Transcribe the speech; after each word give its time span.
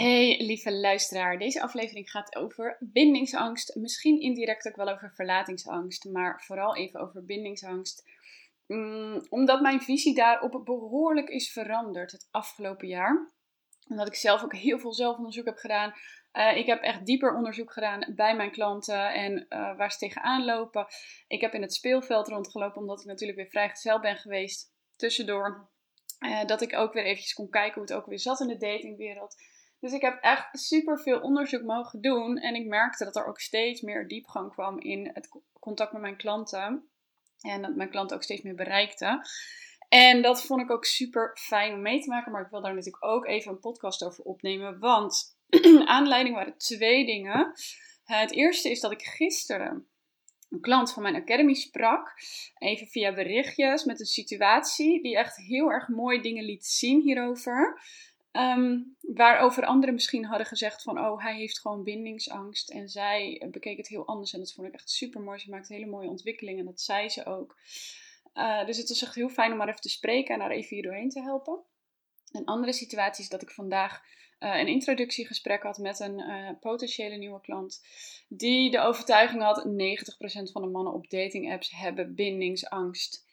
Hey 0.00 0.36
lieve 0.38 0.72
luisteraar, 0.72 1.38
deze 1.38 1.62
aflevering 1.62 2.10
gaat 2.10 2.36
over 2.36 2.76
bindingsangst. 2.80 3.74
Misschien 3.74 4.20
indirect 4.20 4.68
ook 4.68 4.76
wel 4.76 4.88
over 4.88 5.12
verlatingsangst, 5.14 6.04
maar 6.04 6.42
vooral 6.46 6.76
even 6.76 7.00
over 7.00 7.24
bindingsangst. 7.24 8.08
Mm, 8.66 9.26
omdat 9.28 9.60
mijn 9.60 9.80
visie 9.80 10.14
daarop 10.14 10.64
behoorlijk 10.64 11.28
is 11.28 11.52
veranderd 11.52 12.12
het 12.12 12.28
afgelopen 12.30 12.88
jaar. 12.88 13.32
Omdat 13.88 14.06
ik 14.06 14.14
zelf 14.14 14.42
ook 14.42 14.54
heel 14.54 14.78
veel 14.78 14.92
zelfonderzoek 14.92 15.44
heb 15.44 15.56
gedaan. 15.56 15.92
Uh, 16.32 16.56
ik 16.56 16.66
heb 16.66 16.82
echt 16.82 17.06
dieper 17.06 17.34
onderzoek 17.34 17.72
gedaan 17.72 18.12
bij 18.14 18.36
mijn 18.36 18.50
klanten 18.50 19.12
en 19.12 19.46
uh, 19.48 19.76
waar 19.76 19.92
ze 19.92 19.98
tegenaan 19.98 20.44
lopen. 20.44 20.86
Ik 21.28 21.40
heb 21.40 21.54
in 21.54 21.62
het 21.62 21.74
speelveld 21.74 22.28
rondgelopen 22.28 22.80
omdat 22.80 23.00
ik 23.00 23.06
natuurlijk 23.06 23.38
weer 23.38 23.50
vrijgezel 23.50 24.00
ben 24.00 24.16
geweest 24.16 24.72
tussendoor. 24.96 25.68
Uh, 26.20 26.44
dat 26.44 26.62
ik 26.62 26.76
ook 26.76 26.92
weer 26.92 27.04
eventjes 27.04 27.34
kon 27.34 27.50
kijken 27.50 27.74
hoe 27.74 27.82
het 27.82 27.92
ook 27.92 28.06
weer 28.06 28.18
zat 28.18 28.40
in 28.40 28.48
de 28.48 28.56
datingwereld. 28.56 29.36
Dus 29.80 29.92
ik 29.92 30.00
heb 30.00 30.22
echt 30.22 30.58
super 30.58 31.00
veel 31.00 31.20
onderzoek 31.20 31.62
mogen 31.62 32.00
doen. 32.00 32.36
En 32.36 32.54
ik 32.54 32.66
merkte 32.66 33.04
dat 33.04 33.16
er 33.16 33.26
ook 33.26 33.40
steeds 33.40 33.80
meer 33.80 34.08
diepgang 34.08 34.52
kwam 34.52 34.78
in 34.80 35.10
het 35.14 35.28
contact 35.60 35.92
met 35.92 36.00
mijn 36.00 36.16
klanten. 36.16 36.90
En 37.40 37.62
dat 37.62 37.74
mijn 37.74 37.90
klanten 37.90 38.16
ook 38.16 38.22
steeds 38.22 38.42
meer 38.42 38.54
bereikten. 38.54 39.20
En 39.88 40.22
dat 40.22 40.42
vond 40.42 40.60
ik 40.60 40.70
ook 40.70 40.84
super 40.84 41.36
fijn 41.40 41.74
om 41.74 41.82
mee 41.82 42.00
te 42.00 42.08
maken. 42.08 42.32
Maar 42.32 42.44
ik 42.44 42.50
wil 42.50 42.60
daar 42.60 42.74
natuurlijk 42.74 43.04
ook 43.04 43.26
even 43.26 43.52
een 43.52 43.60
podcast 43.60 44.04
over 44.04 44.24
opnemen. 44.24 44.78
Want 44.78 45.38
aanleiding 45.84 46.34
waren 46.34 46.56
twee 46.56 47.06
dingen. 47.06 47.52
Het 48.04 48.32
eerste 48.32 48.70
is 48.70 48.80
dat 48.80 48.92
ik 48.92 49.02
gisteren 49.02 49.88
een 50.50 50.60
klant 50.60 50.92
van 50.92 51.02
mijn 51.02 51.14
academy 51.14 51.54
sprak. 51.54 52.14
Even 52.58 52.86
via 52.86 53.14
berichtjes 53.14 53.84
met 53.84 54.00
een 54.00 54.06
situatie 54.06 55.02
die 55.02 55.16
echt 55.16 55.36
heel 55.36 55.70
erg 55.70 55.88
mooie 55.88 56.22
dingen 56.22 56.44
liet 56.44 56.66
zien 56.66 57.00
hierover. 57.00 57.80
Um, 58.32 58.96
waarover 59.00 59.64
anderen 59.64 59.94
misschien 59.94 60.24
hadden 60.24 60.46
gezegd 60.46 60.82
van, 60.82 60.98
oh, 60.98 61.22
hij 61.22 61.36
heeft 61.36 61.60
gewoon 61.60 61.82
bindingsangst. 61.82 62.70
En 62.70 62.88
zij 62.88 63.46
bekeek 63.50 63.76
het 63.76 63.88
heel 63.88 64.06
anders 64.06 64.32
en 64.32 64.38
dat 64.38 64.52
vond 64.52 64.66
ik 64.66 64.74
echt 64.74 64.90
super 64.90 65.20
mooi. 65.20 65.38
Ze 65.38 65.50
maakte 65.50 65.74
hele 65.74 65.86
mooie 65.86 66.08
ontwikkelingen 66.08 66.60
en 66.60 66.66
dat 66.66 66.80
zei 66.80 67.08
ze 67.08 67.26
ook. 67.26 67.58
Uh, 68.34 68.66
dus 68.66 68.76
het 68.76 68.88
was 68.88 69.02
echt 69.02 69.14
heel 69.14 69.28
fijn 69.28 69.52
om 69.52 69.58
maar 69.58 69.68
even 69.68 69.80
te 69.80 69.88
spreken 69.88 70.34
en 70.34 70.40
haar 70.40 70.50
even 70.50 70.76
hier 70.76 70.82
doorheen 70.82 71.08
te 71.08 71.20
helpen. 71.20 71.60
Een 72.30 72.44
andere 72.44 72.72
situatie 72.72 73.22
is 73.22 73.30
dat 73.30 73.42
ik 73.42 73.50
vandaag 73.50 74.02
uh, 74.40 74.58
een 74.58 74.66
introductiegesprek 74.66 75.62
had 75.62 75.78
met 75.78 76.00
een 76.00 76.18
uh, 76.18 76.50
potentiële 76.60 77.16
nieuwe 77.16 77.40
klant. 77.40 77.80
Die 78.28 78.70
de 78.70 78.80
overtuiging 78.80 79.42
had: 79.42 79.64
90% 79.66 80.52
van 80.52 80.62
de 80.62 80.68
mannen 80.68 80.92
op 80.92 81.10
dating 81.10 81.52
apps 81.52 81.70
hebben 81.70 82.14
bindingsangst. 82.14 83.28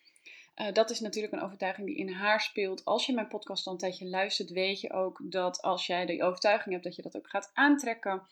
Uh, 0.62 0.72
dat 0.74 0.90
is 0.90 1.00
natuurlijk 1.00 1.34
een 1.34 1.42
overtuiging 1.42 1.88
die 1.88 1.96
in 1.96 2.10
haar 2.10 2.42
speelt. 2.42 2.86
Als 2.86 3.06
je 3.06 3.14
mijn 3.14 3.28
podcast 3.28 3.68
al 3.68 3.74
een 3.74 3.80
tijdje 3.80 4.10
luistert, 4.10 4.50
weet 4.50 4.82
je 4.82 4.92
ook 4.92 5.20
dat 5.24 5.62
als 5.62 5.86
jij 5.86 6.06
de 6.06 6.24
overtuiging 6.24 6.72
hebt, 6.72 6.84
dat 6.84 6.96
je 6.96 7.02
dat 7.02 7.18
ook 7.18 7.30
gaat 7.30 7.52
aantrekken. 7.54 8.28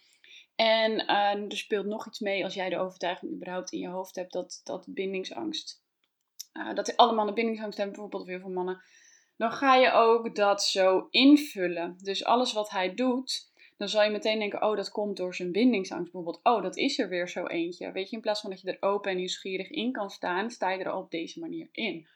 En 0.56 0.92
uh, 0.92 1.52
er 1.52 1.58
speelt 1.58 1.86
nog 1.86 2.08
iets 2.08 2.20
mee 2.20 2.44
als 2.44 2.54
jij 2.54 2.70
de 2.70 2.78
overtuiging 2.78 3.34
überhaupt 3.34 3.72
in 3.72 3.80
je 3.80 3.88
hoofd 3.88 4.16
hebt 4.16 4.34
dat, 4.34 4.62
dat 4.64 4.86
bindingsangst, 4.90 5.84
uh, 6.54 6.74
dat 6.74 6.98
alle 6.98 7.14
mannen 7.14 7.36
bindingsangst 7.36 7.78
hebben, 7.78 7.96
bijvoorbeeld 7.96 8.30
weer 8.30 8.42
voor 8.42 8.52
mannen. 8.52 8.82
Dan 9.38 9.52
ga 9.52 9.76
je 9.76 9.92
ook 9.92 10.36
dat 10.36 10.64
zo 10.64 11.08
invullen. 11.10 11.98
Dus 12.02 12.24
alles 12.24 12.54
wat 12.54 12.70
hij 12.70 12.94
doet, 12.94 13.52
dan 13.78 13.90
zal 13.90 14.04
je 14.04 14.10
meteen 14.10 14.40
denken: 14.40 14.64
oh, 14.64 14.76
dat 14.76 14.92
komt 14.92 15.18
door 15.18 15.36
zijn 15.36 15.52
bindingsangst. 15.52 16.12
Bijvoorbeeld, 16.12 16.44
oh, 16.44 16.62
dat 16.62 16.78
is 16.78 17.00
er 17.00 17.10
weer 17.10 17.30
zo 17.30 17.46
eentje. 17.46 17.92
Weet 17.92 18.10
je, 18.10 18.16
in 18.16 18.22
plaats 18.22 18.42
van 18.42 18.50
dat 18.50 18.62
je 18.62 18.72
er 18.72 18.90
open 18.90 19.12
en 19.12 19.18
nieuwsgierig 19.18 19.70
in 19.70 19.92
kan 19.92 20.10
staan, 20.10 20.50
sta 20.50 20.72
je 20.72 20.84
er 20.84 20.90
al 20.90 21.02
op 21.02 21.12
deze 21.12 21.40
manier 21.40 21.68
in. 21.72 22.08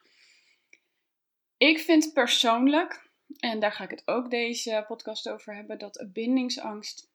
Ik 1.59 1.79
vind 1.79 2.13
persoonlijk, 2.13 3.09
en 3.39 3.59
daar 3.59 3.71
ga 3.71 3.83
ik 3.83 3.89
het 3.89 4.07
ook 4.07 4.29
deze 4.29 4.83
podcast 4.87 5.29
over 5.29 5.55
hebben, 5.55 5.79
dat 5.79 6.05
bindingsangst 6.07 7.09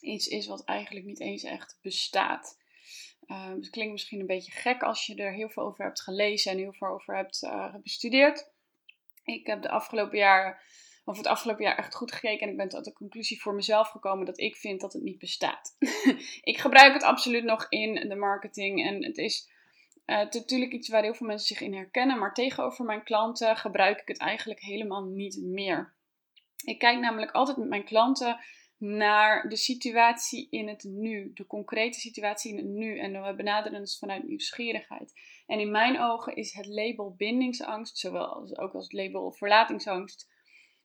iets 0.00 0.26
is 0.26 0.46
wat 0.46 0.64
eigenlijk 0.64 1.06
niet 1.06 1.20
eens 1.20 1.42
echt 1.42 1.78
bestaat. 1.82 2.58
Uh, 3.26 3.48
het 3.48 3.70
klinkt 3.70 3.92
misschien 3.92 4.20
een 4.20 4.26
beetje 4.26 4.52
gek 4.52 4.82
als 4.82 5.06
je 5.06 5.14
er 5.14 5.32
heel 5.32 5.48
veel 5.48 5.62
over 5.62 5.84
hebt 5.84 6.02
gelezen 6.02 6.52
en 6.52 6.58
heel 6.58 6.72
veel 6.72 6.88
over 6.88 7.16
hebt 7.16 7.42
uh, 7.42 7.74
bestudeerd. 7.82 8.50
Ik 9.24 9.46
heb 9.46 9.62
de 9.62 9.70
afgelopen 9.70 10.18
jaren, 10.18 10.58
of 11.04 11.16
het 11.16 11.26
afgelopen 11.26 11.64
jaar 11.64 11.78
echt 11.78 11.94
goed 11.94 12.12
gekeken 12.12 12.46
en 12.46 12.50
ik 12.50 12.56
ben 12.56 12.68
tot 12.68 12.84
de 12.84 12.92
conclusie 12.92 13.40
voor 13.40 13.54
mezelf 13.54 13.88
gekomen 13.88 14.26
dat 14.26 14.40
ik 14.40 14.56
vind 14.56 14.80
dat 14.80 14.92
het 14.92 15.02
niet 15.02 15.18
bestaat. 15.18 15.76
ik 16.42 16.58
gebruik 16.58 16.92
het 16.92 17.02
absoluut 17.02 17.44
nog 17.44 17.66
in 17.68 18.08
de 18.08 18.16
marketing 18.16 18.86
en 18.86 19.04
het 19.04 19.18
is 19.18 19.48
uh, 20.10 20.18
het 20.18 20.34
is 20.34 20.40
natuurlijk 20.40 20.72
iets 20.72 20.88
waar 20.88 21.02
heel 21.02 21.14
veel 21.14 21.26
mensen 21.26 21.56
zich 21.56 21.66
in 21.66 21.74
herkennen, 21.74 22.18
maar 22.18 22.34
tegenover 22.34 22.84
mijn 22.84 23.04
klanten 23.04 23.56
gebruik 23.56 24.00
ik 24.00 24.08
het 24.08 24.18
eigenlijk 24.18 24.60
helemaal 24.60 25.04
niet 25.04 25.42
meer. 25.42 25.96
Ik 26.64 26.78
kijk 26.78 26.98
namelijk 26.98 27.30
altijd 27.30 27.56
met 27.56 27.68
mijn 27.68 27.84
klanten 27.84 28.38
naar 28.78 29.48
de 29.48 29.56
situatie 29.56 30.48
in 30.50 30.68
het 30.68 30.84
nu, 30.84 31.30
de 31.34 31.46
concrete 31.46 31.98
situatie 31.98 32.50
in 32.52 32.56
het 32.56 32.66
nu. 32.66 32.98
En 32.98 33.22
we 33.22 33.34
benaderen 33.34 33.80
het 33.80 33.98
vanuit 33.98 34.22
nieuwsgierigheid. 34.22 35.12
En 35.46 35.60
in 35.60 35.70
mijn 35.70 36.00
ogen 36.00 36.36
is 36.36 36.52
het 36.52 36.66
label 36.66 37.14
bindingsangst, 37.16 37.98
zowel 37.98 38.26
als 38.26 38.56
ook 38.56 38.74
als 38.74 38.84
het 38.84 38.92
label 38.92 39.32
verlatingsangst, 39.32 40.28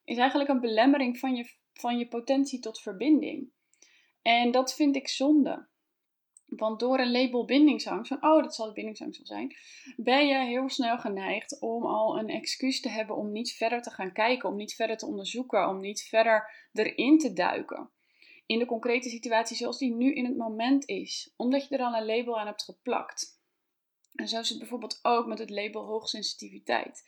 is 0.04 0.18
eigenlijk 0.18 0.50
een 0.50 0.60
belemmering 0.60 1.20
van 1.20 1.36
je, 1.36 1.56
van 1.74 1.98
je 1.98 2.08
potentie 2.08 2.60
tot 2.60 2.82
verbinding. 2.82 3.52
En 4.22 4.52
dat 4.52 4.76
vind 4.76 4.96
ik 4.96 5.08
zonde. 5.08 5.68
Want 6.56 6.80
door 6.80 7.00
een 7.00 7.12
label 7.12 7.46
bindingsangst, 7.46 8.08
van 8.08 8.24
oh, 8.24 8.44
dat 8.44 8.56
zal 8.56 8.66
de 8.66 8.74
bindingsangst 8.74 9.18
wel 9.18 9.28
zijn, 9.28 9.56
ben 9.96 10.28
je 10.28 10.46
heel 10.46 10.70
snel 10.70 10.98
geneigd 10.98 11.60
om 11.60 11.86
al 11.86 12.20
een 12.20 12.30
excuus 12.30 12.82
te 12.82 12.90
hebben 12.90 13.16
om 13.16 13.32
niet 13.32 13.52
verder 13.52 13.82
te 13.82 13.90
gaan 13.90 14.14
kijken, 14.14 14.50
om 14.50 14.56
niet 14.56 14.76
verder 14.76 14.98
te 14.98 15.06
onderzoeken, 15.06 15.70
om 15.70 15.80
niet 15.80 16.02
verder 16.02 16.68
erin 16.74 17.18
te 17.18 17.34
duiken. 17.34 17.90
In 18.46 18.60
de 18.60 18.66
concrete 18.66 19.10
situatie 19.10 19.58
zoals 19.58 19.78
die 19.78 19.94
nu 19.94 20.14
in 20.14 20.26
het 20.26 20.38
moment 20.38 20.88
is, 20.88 21.34
omdat 21.38 21.68
je 21.68 21.78
er 21.78 21.86
al 21.86 21.94
een 21.94 22.06
label 22.06 22.40
aan 22.40 22.48
hebt 22.48 22.64
geplakt. 22.64 23.42
En 24.14 24.28
zo 24.28 24.40
is 24.40 24.50
het 24.50 24.60
bijvoorbeeld 24.60 25.00
ook 25.02 25.26
met 25.26 25.40
het 25.40 25.50
label 25.50 25.86
hoogsensitiviteit. 25.86 27.04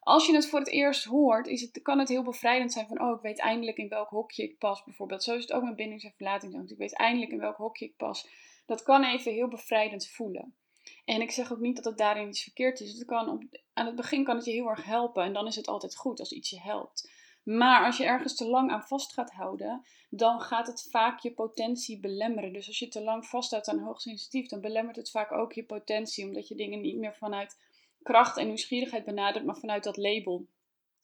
Als 0.00 0.26
je 0.26 0.34
het 0.34 0.48
voor 0.48 0.58
het 0.58 0.68
eerst 0.68 1.04
hoort, 1.04 1.46
is 1.46 1.60
het, 1.60 1.82
kan 1.82 1.98
het 1.98 2.08
heel 2.08 2.22
bevrijdend 2.22 2.72
zijn 2.72 2.86
van, 2.86 3.00
oh, 3.00 3.16
ik 3.16 3.22
weet 3.22 3.38
eindelijk 3.38 3.76
in 3.76 3.88
welk 3.88 4.08
hokje 4.08 4.42
ik 4.42 4.58
pas, 4.58 4.84
bijvoorbeeld. 4.84 5.22
Zo 5.22 5.34
is 5.34 5.42
het 5.42 5.52
ook 5.52 5.62
met 5.62 5.76
bindings- 5.76 6.04
en 6.04 6.12
verlatingsangst. 6.16 6.72
Ik 6.72 6.78
weet 6.78 6.96
eindelijk 6.96 7.32
in 7.32 7.38
welk 7.38 7.56
hokje 7.56 7.84
ik 7.84 7.96
pas 7.96 8.28
dat 8.66 8.82
kan 8.82 9.04
even 9.04 9.32
heel 9.32 9.48
bevrijdend 9.48 10.08
voelen. 10.08 10.56
En 11.04 11.20
ik 11.20 11.30
zeg 11.30 11.52
ook 11.52 11.58
niet 11.58 11.76
dat 11.76 11.84
het 11.84 11.98
daarin 11.98 12.28
iets 12.28 12.42
verkeerd 12.42 12.80
is. 12.80 12.92
Het 12.92 13.04
kan 13.04 13.28
op, 13.28 13.42
aan 13.72 13.86
het 13.86 13.94
begin 13.94 14.24
kan 14.24 14.36
het 14.36 14.44
je 14.44 14.50
heel 14.50 14.68
erg 14.68 14.84
helpen 14.84 15.24
en 15.24 15.32
dan 15.32 15.46
is 15.46 15.56
het 15.56 15.66
altijd 15.66 15.96
goed 15.96 16.20
als 16.20 16.32
iets 16.32 16.50
je 16.50 16.60
helpt. 16.60 17.10
Maar 17.42 17.84
als 17.84 17.96
je 17.96 18.04
ergens 18.04 18.34
te 18.34 18.46
lang 18.46 18.70
aan 18.70 18.82
vast 18.82 19.12
gaat 19.12 19.30
houden, 19.30 19.86
dan 20.10 20.40
gaat 20.40 20.66
het 20.66 20.86
vaak 20.90 21.18
je 21.18 21.34
potentie 21.34 22.00
belemmeren. 22.00 22.52
Dus 22.52 22.66
als 22.66 22.78
je 22.78 22.88
te 22.88 23.02
lang 23.02 23.26
vasthoudt 23.26 23.68
aan 23.68 23.78
hoogsensitief, 23.78 24.48
dan 24.48 24.60
belemmert 24.60 24.96
het 24.96 25.10
vaak 25.10 25.32
ook 25.32 25.52
je 25.52 25.64
potentie, 25.64 26.24
omdat 26.24 26.48
je 26.48 26.54
dingen 26.54 26.80
niet 26.80 26.96
meer 26.96 27.14
vanuit 27.14 27.58
kracht 28.02 28.36
en 28.36 28.46
nieuwsgierigheid 28.46 29.04
benadert, 29.04 29.44
maar 29.44 29.56
vanuit 29.56 29.84
dat 29.84 29.96
label. 29.96 30.46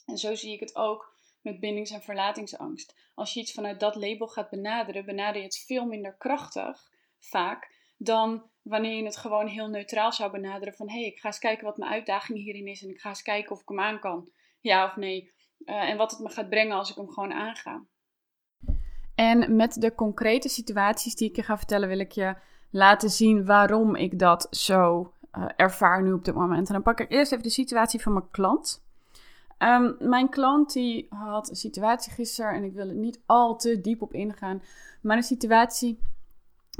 En 0.06 0.18
zo 0.18 0.34
zie 0.34 0.52
ik 0.52 0.60
het 0.60 0.76
ook 0.76 1.16
met 1.40 1.60
bindings- 1.60 1.90
en 1.90 2.02
verlatingsangst. 2.02 2.94
Als 3.14 3.34
je 3.34 3.40
iets 3.40 3.52
vanuit 3.52 3.80
dat 3.80 3.94
label 3.94 4.28
gaat 4.28 4.50
benaderen, 4.50 5.04
benader 5.04 5.40
je 5.40 5.46
het 5.46 5.64
veel 5.66 5.86
minder 5.86 6.16
krachtig 6.18 6.91
vaak, 7.30 7.74
dan 7.96 8.50
wanneer 8.62 8.96
je 8.96 9.04
het 9.04 9.16
gewoon 9.16 9.46
heel 9.46 9.68
neutraal 9.68 10.12
zou 10.12 10.30
benaderen 10.30 10.74
van 10.74 10.88
hé, 10.88 10.94
hey, 10.94 11.06
ik 11.06 11.18
ga 11.18 11.28
eens 11.28 11.38
kijken 11.38 11.64
wat 11.64 11.76
mijn 11.76 11.90
uitdaging 11.90 12.38
hierin 12.38 12.66
is 12.66 12.82
en 12.82 12.88
ik 12.88 13.00
ga 13.00 13.08
eens 13.08 13.22
kijken 13.22 13.50
of 13.50 13.60
ik 13.60 13.68
hem 13.68 13.80
aan 13.80 14.00
kan. 14.00 14.30
Ja 14.60 14.84
of 14.84 14.96
nee. 14.96 15.32
Uh, 15.64 15.88
en 15.88 15.96
wat 15.96 16.10
het 16.10 16.20
me 16.20 16.28
gaat 16.28 16.48
brengen 16.48 16.76
als 16.76 16.90
ik 16.90 16.96
hem 16.96 17.10
gewoon 17.10 17.32
aanga. 17.32 17.84
En 19.14 19.56
met 19.56 19.80
de 19.80 19.94
concrete 19.94 20.48
situaties 20.48 21.14
die 21.14 21.28
ik 21.28 21.36
je 21.36 21.42
ga 21.42 21.56
vertellen, 21.56 21.88
wil 21.88 21.98
ik 21.98 22.12
je 22.12 22.36
laten 22.70 23.10
zien 23.10 23.44
waarom 23.44 23.96
ik 23.96 24.18
dat 24.18 24.46
zo 24.50 25.12
uh, 25.38 25.44
ervaar 25.56 26.02
nu 26.02 26.12
op 26.12 26.24
dit 26.24 26.34
moment. 26.34 26.66
En 26.66 26.74
dan 26.74 26.82
pak 26.82 27.00
ik 27.00 27.10
eerst 27.10 27.32
even 27.32 27.44
de 27.44 27.50
situatie 27.50 28.00
van 28.00 28.12
mijn 28.12 28.30
klant. 28.30 28.84
Um, 29.58 29.96
mijn 29.98 30.28
klant 30.28 30.72
die 30.72 31.06
had 31.08 31.48
een 31.48 31.56
situatie 31.56 32.12
gisteren 32.12 32.52
en 32.52 32.64
ik 32.64 32.72
wil 32.72 32.88
er 32.88 32.94
niet 32.94 33.22
al 33.26 33.56
te 33.56 33.80
diep 33.80 34.02
op 34.02 34.12
ingaan, 34.12 34.62
maar 35.02 35.16
een 35.16 35.22
situatie 35.22 35.98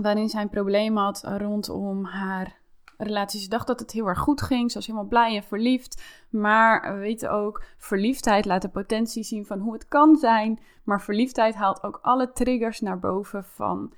waarin 0.00 0.28
zij 0.28 0.42
een 0.42 0.48
probleem 0.48 0.96
had 0.96 1.22
rondom 1.24 2.04
haar 2.04 2.60
relatie. 2.96 3.40
Ze 3.40 3.48
dacht 3.48 3.66
dat 3.66 3.80
het 3.80 3.92
heel 3.92 4.06
erg 4.06 4.18
goed 4.18 4.42
ging. 4.42 4.70
Ze 4.70 4.76
was 4.76 4.86
helemaal 4.86 5.08
blij 5.08 5.36
en 5.36 5.42
verliefd. 5.42 6.02
Maar 6.30 6.94
we 6.94 7.00
weten 7.00 7.30
ook, 7.30 7.64
verliefdheid 7.76 8.44
laat 8.44 8.62
de 8.62 8.68
potentie 8.68 9.22
zien 9.22 9.46
van 9.46 9.58
hoe 9.58 9.72
het 9.72 9.88
kan 9.88 10.16
zijn. 10.16 10.60
Maar 10.84 11.02
verliefdheid 11.02 11.54
haalt 11.54 11.82
ook 11.82 11.98
alle 12.02 12.32
triggers 12.32 12.80
naar 12.80 12.98
boven 12.98 13.44
van 13.44 13.92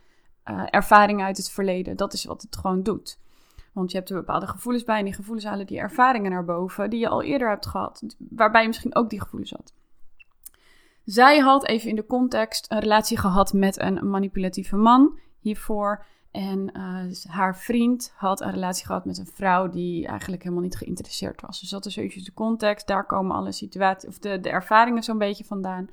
uh, 0.45 0.63
ervaringen 0.71 1.27
uit 1.27 1.37
het 1.37 1.51
verleden. 1.51 1.97
Dat 1.97 2.13
is 2.13 2.25
wat 2.25 2.43
het 2.43 2.57
gewoon 2.57 2.83
doet. 2.83 3.19
Want 3.73 3.91
je 3.91 3.97
hebt 3.97 4.11
er 4.11 4.17
bepaalde 4.17 4.47
gevoelens 4.47 4.85
bij 4.85 4.99
en 4.99 5.05
die 5.05 5.15
gevoelens 5.15 5.47
halen 5.47 5.67
die 5.67 5.79
ervaringen 5.79 6.31
naar 6.31 6.45
boven 6.45 6.91
die 6.91 7.01
je 7.01 7.09
al 7.09 7.23
eerder 7.23 7.49
hebt 7.49 7.67
gehad. 7.67 8.03
Waarbij 8.19 8.61
je 8.61 8.67
misschien 8.67 8.95
ook 8.95 9.11
die 9.11 9.21
gevoelens 9.21 9.51
had. 9.51 9.73
Zij 11.05 11.39
had 11.39 11.67
even 11.67 11.89
in 11.89 11.97
de 11.97 12.07
context 12.07 12.73
een 12.73 12.79
relatie 12.79 13.19
gehad 13.19 13.53
met 13.53 13.81
een 13.81 14.11
manipulatieve 14.11 14.77
man 14.77 15.19
hiervoor. 15.45 16.05
En 16.31 16.71
uh, 16.77 17.15
haar 17.27 17.57
vriend 17.57 18.13
had 18.17 18.41
een 18.41 18.51
relatie 18.51 18.87
gehad 18.87 19.05
met 19.05 19.19
een 19.19 19.27
vrouw 19.27 19.69
die 19.69 20.07
eigenlijk 20.07 20.43
helemaal 20.43 20.65
niet 20.65 20.77
geïnteresseerd 20.77 21.41
was. 21.41 21.61
Dus 21.61 21.71
dat 21.71 21.87
is 21.87 21.97
eventjes 21.97 22.25
de 22.25 22.35
context. 22.35 22.87
Daar 22.87 23.07
komen 23.07 23.37
alle 23.37 23.53
situaties 23.53 24.09
of 24.09 24.19
de, 24.19 24.41
de 24.41 24.49
ervaringen 24.49 25.03
zo'n 25.03 25.19
beetje 25.19 25.45
vandaan. 25.45 25.89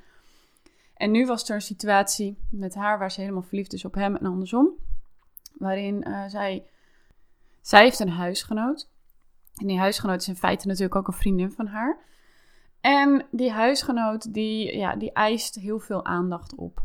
En 0.94 1.10
nu 1.10 1.26
was 1.26 1.48
er 1.48 1.54
een 1.54 1.60
situatie 1.60 2.38
met 2.50 2.74
haar 2.74 2.98
waar 2.98 3.10
ze 3.10 3.20
helemaal 3.20 3.42
verliefd 3.42 3.72
is 3.72 3.84
op 3.84 3.94
hem 3.94 4.16
en 4.16 4.26
andersom. 4.26 4.70
Waarin 5.58 6.04
uh, 6.08 6.24
zij. 6.26 6.66
Zij 7.60 7.82
heeft 7.82 7.98
een 7.98 8.08
huisgenoot. 8.08 8.88
En 9.56 9.66
die 9.66 9.78
huisgenoot 9.78 10.20
is 10.20 10.28
in 10.28 10.36
feite 10.36 10.66
natuurlijk 10.66 10.96
ook 10.96 11.06
een 11.06 11.12
vriendin 11.12 11.50
van 11.50 11.66
haar. 11.66 11.98
En 12.80 13.26
die 13.30 13.50
huisgenoot 13.50 14.34
die, 14.34 14.76
ja, 14.76 14.96
die 14.96 15.12
eist 15.12 15.54
heel 15.54 15.78
veel 15.78 16.04
aandacht 16.04 16.54
op. 16.54 16.82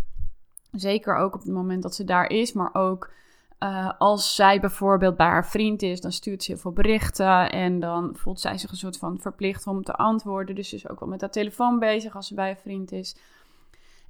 Zeker 0.79 1.15
ook 1.15 1.33
op 1.33 1.41
het 1.41 1.51
moment 1.51 1.83
dat 1.83 1.95
ze 1.95 2.03
daar 2.03 2.29
is, 2.29 2.53
maar 2.53 2.73
ook 2.73 3.11
uh, 3.59 3.91
als 3.97 4.35
zij 4.35 4.59
bijvoorbeeld 4.59 5.17
bij 5.17 5.27
haar 5.27 5.47
vriend 5.47 5.81
is, 5.81 6.01
dan 6.01 6.11
stuurt 6.11 6.43
ze 6.43 6.51
heel 6.51 6.61
veel 6.61 6.71
berichten 6.71 7.51
en 7.51 7.79
dan 7.79 8.15
voelt 8.15 8.39
zij 8.39 8.57
zich 8.57 8.71
een 8.71 8.77
soort 8.77 8.97
van 8.97 9.19
verplicht 9.19 9.67
om 9.67 9.83
te 9.83 9.93
antwoorden. 9.93 10.55
Dus 10.55 10.69
ze 10.69 10.75
is 10.75 10.89
ook 10.89 10.99
wel 10.99 11.09
met 11.09 11.21
haar 11.21 11.31
telefoon 11.31 11.79
bezig 11.79 12.15
als 12.15 12.27
ze 12.27 12.33
bij 12.33 12.49
een 12.49 12.57
vriend 12.57 12.91
is. 12.91 13.15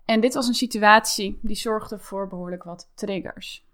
En 0.05 0.21
dit 0.21 0.33
was 0.33 0.47
een 0.47 0.53
situatie 0.53 1.39
die 1.41 1.55
zorgde 1.55 1.99
voor 1.99 2.27
behoorlijk 2.27 2.63
wat 2.63 2.91
triggers. 2.95 3.65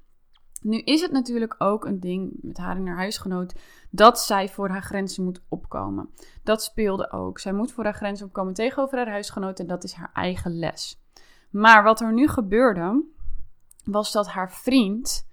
Nu 0.61 0.77
is 0.77 1.01
het 1.01 1.11
natuurlijk 1.11 1.55
ook 1.57 1.85
een 1.85 1.99
ding 1.99 2.31
met 2.41 2.57
haar 2.57 2.75
en 2.75 2.87
haar 2.87 2.97
huisgenoot 2.97 3.55
dat 3.89 4.19
zij 4.19 4.49
voor 4.49 4.69
haar 4.69 4.83
grenzen 4.83 5.23
moet 5.23 5.41
opkomen. 5.49 6.09
Dat 6.43 6.63
speelde 6.63 7.11
ook. 7.11 7.39
Zij 7.39 7.53
moet 7.53 7.71
voor 7.71 7.83
haar 7.83 7.93
grenzen 7.93 8.25
opkomen 8.25 8.53
tegenover 8.53 8.97
haar 8.97 9.09
huisgenoot 9.09 9.59
en 9.59 9.67
dat 9.67 9.83
is 9.83 9.93
haar 9.93 10.11
eigen 10.13 10.59
les. 10.59 11.02
Maar 11.53 11.83
wat 11.83 12.01
er 12.01 12.13
nu 12.13 12.27
gebeurde, 12.27 13.03
was 13.83 14.11
dat 14.11 14.27
haar 14.27 14.51
vriend 14.51 15.27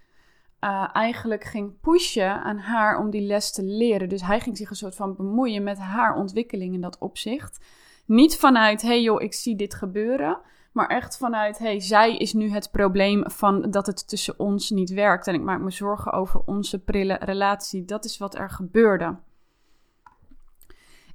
uh, 0.61 0.89
eigenlijk 0.93 1.45
ging 1.45 1.81
pushen 1.81 2.43
aan 2.43 2.59
haar 2.59 2.99
om 2.99 3.11
die 3.11 3.21
les 3.21 3.53
te 3.53 3.63
leren. 3.63 4.09
Dus 4.09 4.23
hij 4.23 4.41
ging 4.41 4.57
zich 4.57 4.71
een 4.71 4.77
soort 4.77 4.95
van 4.95 5.17
bemoeien 5.17 5.63
met 5.63 5.79
haar 5.79 6.15
ontwikkeling 6.15 6.75
in 6.75 6.81
dat 6.81 6.99
opzicht. 6.99 7.65
Niet 8.07 8.37
vanuit, 8.37 8.83
hey 8.83 9.03
joh, 9.03 9.23
ik 9.23 9.35
zie 9.35 9.57
dit 9.57 9.75
gebeuren. 9.75 10.39
Maar 10.73 10.87
echt 10.87 11.17
vanuit, 11.17 11.59
hey, 11.59 11.81
zij 11.81 12.17
is 12.17 12.33
nu 12.33 12.51
het 12.51 12.71
probleem 12.71 13.31
van 13.31 13.71
dat 13.71 13.87
het 13.87 14.09
tussen 14.09 14.39
ons 14.39 14.71
niet 14.71 14.91
werkt. 14.91 15.27
En 15.27 15.35
ik 15.35 15.43
maak 15.43 15.61
me 15.61 15.71
zorgen 15.71 16.13
over 16.13 16.43
onze 16.47 16.79
prille 16.79 17.15
relatie. 17.21 17.85
Dat 17.85 18.05
is 18.05 18.19
wat 18.19 18.35
er 18.35 18.51
gebeurde. 18.51 19.17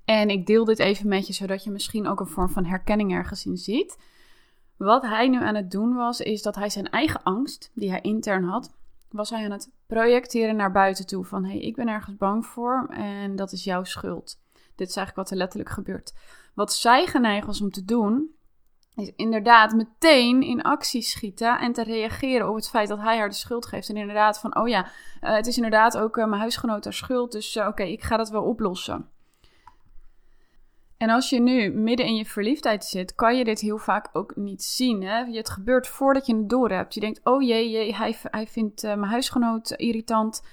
En 0.06 0.30
ik 0.30 0.46
deel 0.46 0.66
dit 0.66 0.80
even 0.80 1.08
met 1.08 1.28
je, 1.28 1.34
zodat 1.34 1.64
je 1.64 1.72
misschien 1.72 2.08
ook 2.08 2.20
een 2.20 2.28
vorm 2.28 2.50
van 2.50 2.66
herkenning 2.66 3.14
ergens 3.14 3.46
in 3.46 3.58
ziet. 3.58 3.98
Wat 4.78 5.02
hij 5.02 5.28
nu 5.28 5.44
aan 5.44 5.56
het 5.56 5.72
doen 5.72 5.94
was, 5.94 6.20
is 6.20 6.42
dat 6.42 6.56
hij 6.56 6.70
zijn 6.70 6.90
eigen 6.90 7.24
angst, 7.24 7.72
die 7.74 7.90
hij 7.90 8.02
intern 8.02 8.44
had, 8.44 8.76
was 9.10 9.30
hij 9.30 9.44
aan 9.44 9.52
het 9.52 9.72
projecteren 9.88 10.56
naar 10.56 10.72
buiten 10.72 11.06
toe. 11.08 11.26
Van 11.26 11.44
hé, 11.44 11.52
hey, 11.52 11.60
ik 11.60 11.76
ben 11.76 11.88
ergens 11.88 12.18
bang 12.18 12.46
voor 12.46 12.88
en 12.90 13.36
dat 13.36 13.52
is 13.52 13.64
jouw 13.64 13.84
schuld. 13.84 14.40
Dit 14.54 14.90
is 14.90 14.96
eigenlijk 14.96 15.16
wat 15.16 15.30
er 15.30 15.38
letterlijk 15.38 15.70
gebeurt. 15.70 16.14
Wat 16.54 16.74
zij 16.74 17.06
geneigd 17.06 17.48
was 17.48 17.62
om 17.62 17.72
te 17.72 17.86
doen, 17.86 18.36
is 18.96 19.12
inderdaad 19.16 19.74
meteen 19.74 20.42
in 20.42 20.62
actie 20.62 21.02
schieten 21.02 21.60
en 21.60 21.74
te 21.74 21.84
reageren 21.84 22.50
op 22.50 22.56
het 22.56 22.70
feit 22.70 22.88
dat 22.88 23.00
hij 23.00 23.18
haar 23.18 23.30
de 23.30 23.36
schuld 23.36 23.66
geeft. 23.66 23.90
En 23.90 23.98
inderdaad 23.98 24.40
van, 24.40 24.58
oh 24.58 24.68
ja, 24.68 24.86
uh, 24.86 24.90
het 25.36 25.48
is 25.48 25.56
inderdaad 25.56 25.98
ook 25.98 26.18
uh, 26.18 26.26
mijn 26.26 26.42
huisgenoot 26.42 26.84
haar 26.84 26.94
schuld, 26.94 27.32
dus 27.32 27.56
uh, 27.56 27.68
oké, 27.68 27.84
ik 27.84 28.04
ga 28.04 28.18
dat 28.18 28.30
wel 28.30 28.44
oplossen. 28.44 29.10
En 30.98 31.10
als 31.10 31.30
je 31.30 31.42
nu 31.42 31.70
midden 31.70 32.06
in 32.06 32.16
je 32.16 32.26
verliefdheid 32.26 32.86
zit, 32.86 33.16
kan 33.16 33.38
je 33.38 33.44
dit 33.44 33.60
heel 33.60 33.78
vaak 33.78 34.10
ook 34.14 34.36
niet 34.36 34.64
zien. 34.64 35.04
Hè? 35.04 35.26
Het 35.26 35.50
gebeurt 35.50 35.88
voordat 35.88 36.26
je 36.26 36.36
het 36.36 36.50
door 36.50 36.70
hebt. 36.70 36.94
Je 36.94 37.00
denkt, 37.00 37.20
oh 37.24 37.42
jee, 37.42 37.70
jee 37.70 37.96
hij, 37.96 38.16
hij 38.22 38.48
vindt 38.48 38.84
uh, 38.84 38.96
mijn 38.96 39.12
huisgenoot 39.12 39.72
irritant. 39.72 40.44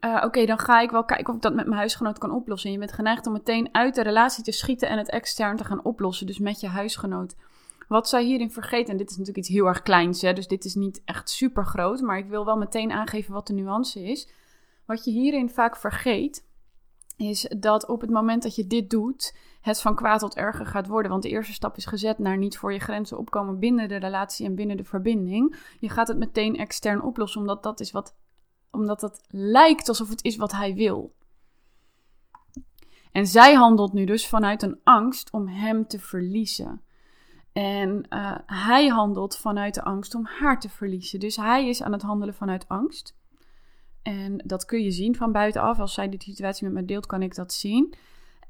Uh, 0.00 0.22
Oké, 0.24 0.46
dan 0.46 0.58
ga 0.58 0.80
ik 0.80 0.90
wel 0.90 1.04
kijken 1.04 1.28
of 1.28 1.34
ik 1.34 1.42
dat 1.42 1.54
met 1.54 1.66
mijn 1.66 1.78
huisgenoot 1.78 2.18
kan 2.18 2.30
oplossen. 2.30 2.68
En 2.68 2.74
je 2.74 2.80
bent 2.80 2.92
geneigd 2.92 3.26
om 3.26 3.32
meteen 3.32 3.68
uit 3.72 3.94
de 3.94 4.02
relatie 4.02 4.44
te 4.44 4.52
schieten 4.52 4.88
en 4.88 4.98
het 4.98 5.10
extern 5.10 5.56
te 5.56 5.64
gaan 5.64 5.84
oplossen. 5.84 6.26
Dus 6.26 6.38
met 6.38 6.60
je 6.60 6.68
huisgenoot. 6.68 7.34
Wat 7.88 8.08
zij 8.08 8.24
hierin 8.24 8.50
vergeet, 8.50 8.88
en 8.88 8.96
dit 8.96 9.10
is 9.10 9.16
natuurlijk 9.16 9.46
iets 9.46 9.56
heel 9.56 9.66
erg 9.66 9.82
kleins, 9.82 10.22
hè, 10.22 10.32
dus 10.32 10.46
dit 10.46 10.64
is 10.64 10.74
niet 10.74 11.02
echt 11.04 11.30
super 11.30 11.66
groot, 11.66 12.00
maar 12.00 12.18
ik 12.18 12.28
wil 12.28 12.44
wel 12.44 12.56
meteen 12.56 12.92
aangeven 12.92 13.32
wat 13.32 13.46
de 13.46 13.52
nuance 13.52 14.02
is. 14.02 14.28
Wat 14.86 15.04
je 15.04 15.10
hierin 15.10 15.50
vaak 15.50 15.76
vergeet, 15.76 16.46
is 17.16 17.52
dat 17.58 17.86
op 17.86 18.00
het 18.00 18.10
moment 18.10 18.42
dat 18.42 18.54
je 18.54 18.66
dit 18.66 18.90
doet, 18.90 19.36
het 19.64 19.80
van 19.80 19.94
kwaad 19.94 20.20
tot 20.20 20.36
erger 20.36 20.66
gaat 20.66 20.86
worden. 20.86 21.10
Want 21.10 21.22
de 21.22 21.28
eerste 21.28 21.52
stap 21.52 21.76
is 21.76 21.86
gezet 21.86 22.18
naar 22.18 22.38
niet 22.38 22.58
voor 22.58 22.72
je 22.72 22.78
grenzen 22.78 23.18
opkomen 23.18 23.58
binnen 23.58 23.88
de 23.88 23.96
relatie 23.96 24.46
en 24.46 24.54
binnen 24.54 24.76
de 24.76 24.84
verbinding. 24.84 25.56
Je 25.80 25.88
gaat 25.88 26.08
het 26.08 26.18
meteen 26.18 26.56
extern 26.56 27.02
oplossen, 27.02 27.40
omdat 27.40 27.62
dat 27.62 27.80
is 27.80 27.90
wat, 27.90 28.16
omdat 28.70 29.00
dat 29.00 29.20
lijkt 29.28 29.88
alsof 29.88 30.08
het 30.08 30.24
is 30.24 30.36
wat 30.36 30.52
hij 30.52 30.74
wil. 30.74 31.14
En 33.12 33.26
zij 33.26 33.54
handelt 33.54 33.92
nu 33.92 34.04
dus 34.04 34.28
vanuit 34.28 34.62
een 34.62 34.80
angst 34.82 35.32
om 35.32 35.48
hem 35.48 35.86
te 35.86 35.98
verliezen. 35.98 36.82
En 37.52 38.06
uh, 38.10 38.38
hij 38.46 38.88
handelt 38.88 39.36
vanuit 39.36 39.74
de 39.74 39.82
angst 39.82 40.14
om 40.14 40.26
haar 40.26 40.60
te 40.60 40.68
verliezen. 40.68 41.20
Dus 41.20 41.36
hij 41.36 41.68
is 41.68 41.82
aan 41.82 41.92
het 41.92 42.02
handelen 42.02 42.34
vanuit 42.34 42.68
angst. 42.68 43.16
En 44.02 44.42
dat 44.46 44.64
kun 44.64 44.82
je 44.82 44.90
zien 44.90 45.16
van 45.16 45.32
buitenaf. 45.32 45.78
Als 45.78 45.94
zij 45.94 46.08
die 46.08 46.22
situatie 46.22 46.64
met 46.64 46.74
me 46.74 46.84
deelt, 46.84 47.06
kan 47.06 47.22
ik 47.22 47.34
dat 47.34 47.52
zien. 47.52 47.94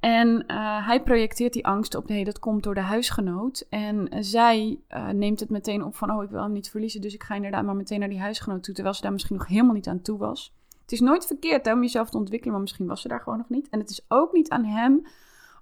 En 0.05 0.45
uh, 0.47 0.87
hij 0.87 1.03
projecteert 1.03 1.53
die 1.53 1.67
angst 1.67 1.95
op, 1.95 2.09
nee, 2.09 2.25
dat 2.25 2.39
komt 2.39 2.63
door 2.63 2.75
de 2.75 2.81
huisgenoot. 2.81 3.67
En 3.69 4.09
zij 4.21 4.81
uh, 4.89 5.09
neemt 5.09 5.41
het 5.41 5.51
meteen 5.51 5.85
op 5.85 5.97
van, 5.97 6.11
oh, 6.11 6.23
ik 6.23 6.31
wil 6.31 6.43
hem 6.43 6.53
niet 6.53 6.71
verliezen, 6.71 7.01
dus 7.01 7.15
ik 7.15 7.23
ga 7.23 7.35
inderdaad 7.35 7.65
maar 7.65 7.77
meteen 7.77 7.99
naar 7.99 8.09
die 8.09 8.21
huisgenoot 8.21 8.63
toe, 8.63 8.75
terwijl 8.75 8.95
ze 8.95 9.03
daar 9.03 9.13
misschien 9.13 9.37
nog 9.37 9.47
helemaal 9.47 9.75
niet 9.75 9.89
aan 9.89 10.03
toe 10.03 10.19
was. 10.19 10.55
Het 10.83 10.93
is 10.93 11.01
nooit 11.01 11.27
verkeerd 11.27 11.73
om 11.73 11.83
jezelf 11.83 12.11
te 12.11 12.17
ontwikkelen, 12.17 12.53
maar 12.53 12.63
misschien 12.63 12.87
was 12.87 13.01
ze 13.01 13.09
daar 13.09 13.21
gewoon 13.21 13.39
nog 13.39 13.49
niet. 13.49 13.69
En 13.69 13.79
het 13.79 13.91
is 13.91 14.05
ook 14.09 14.33
niet 14.33 14.51
aan 14.51 14.65
hem 14.65 15.07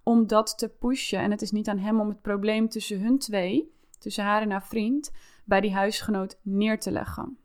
om 0.02 0.26
dat 0.26 0.58
te 0.58 0.68
pushen. 0.68 1.18
En 1.18 1.30
het 1.30 1.42
is 1.42 1.50
niet 1.50 1.68
aan 1.68 1.78
hem 1.78 2.00
om 2.00 2.08
het 2.08 2.22
probleem 2.22 2.68
tussen 2.68 3.00
hun 3.00 3.18
twee, 3.18 3.72
tussen 3.98 4.24
haar 4.24 4.42
en 4.42 4.50
haar 4.50 4.66
vriend, 4.66 5.12
bij 5.44 5.60
die 5.60 5.74
huisgenoot 5.74 6.38
neer 6.42 6.80
te 6.80 6.90
leggen 6.90 7.36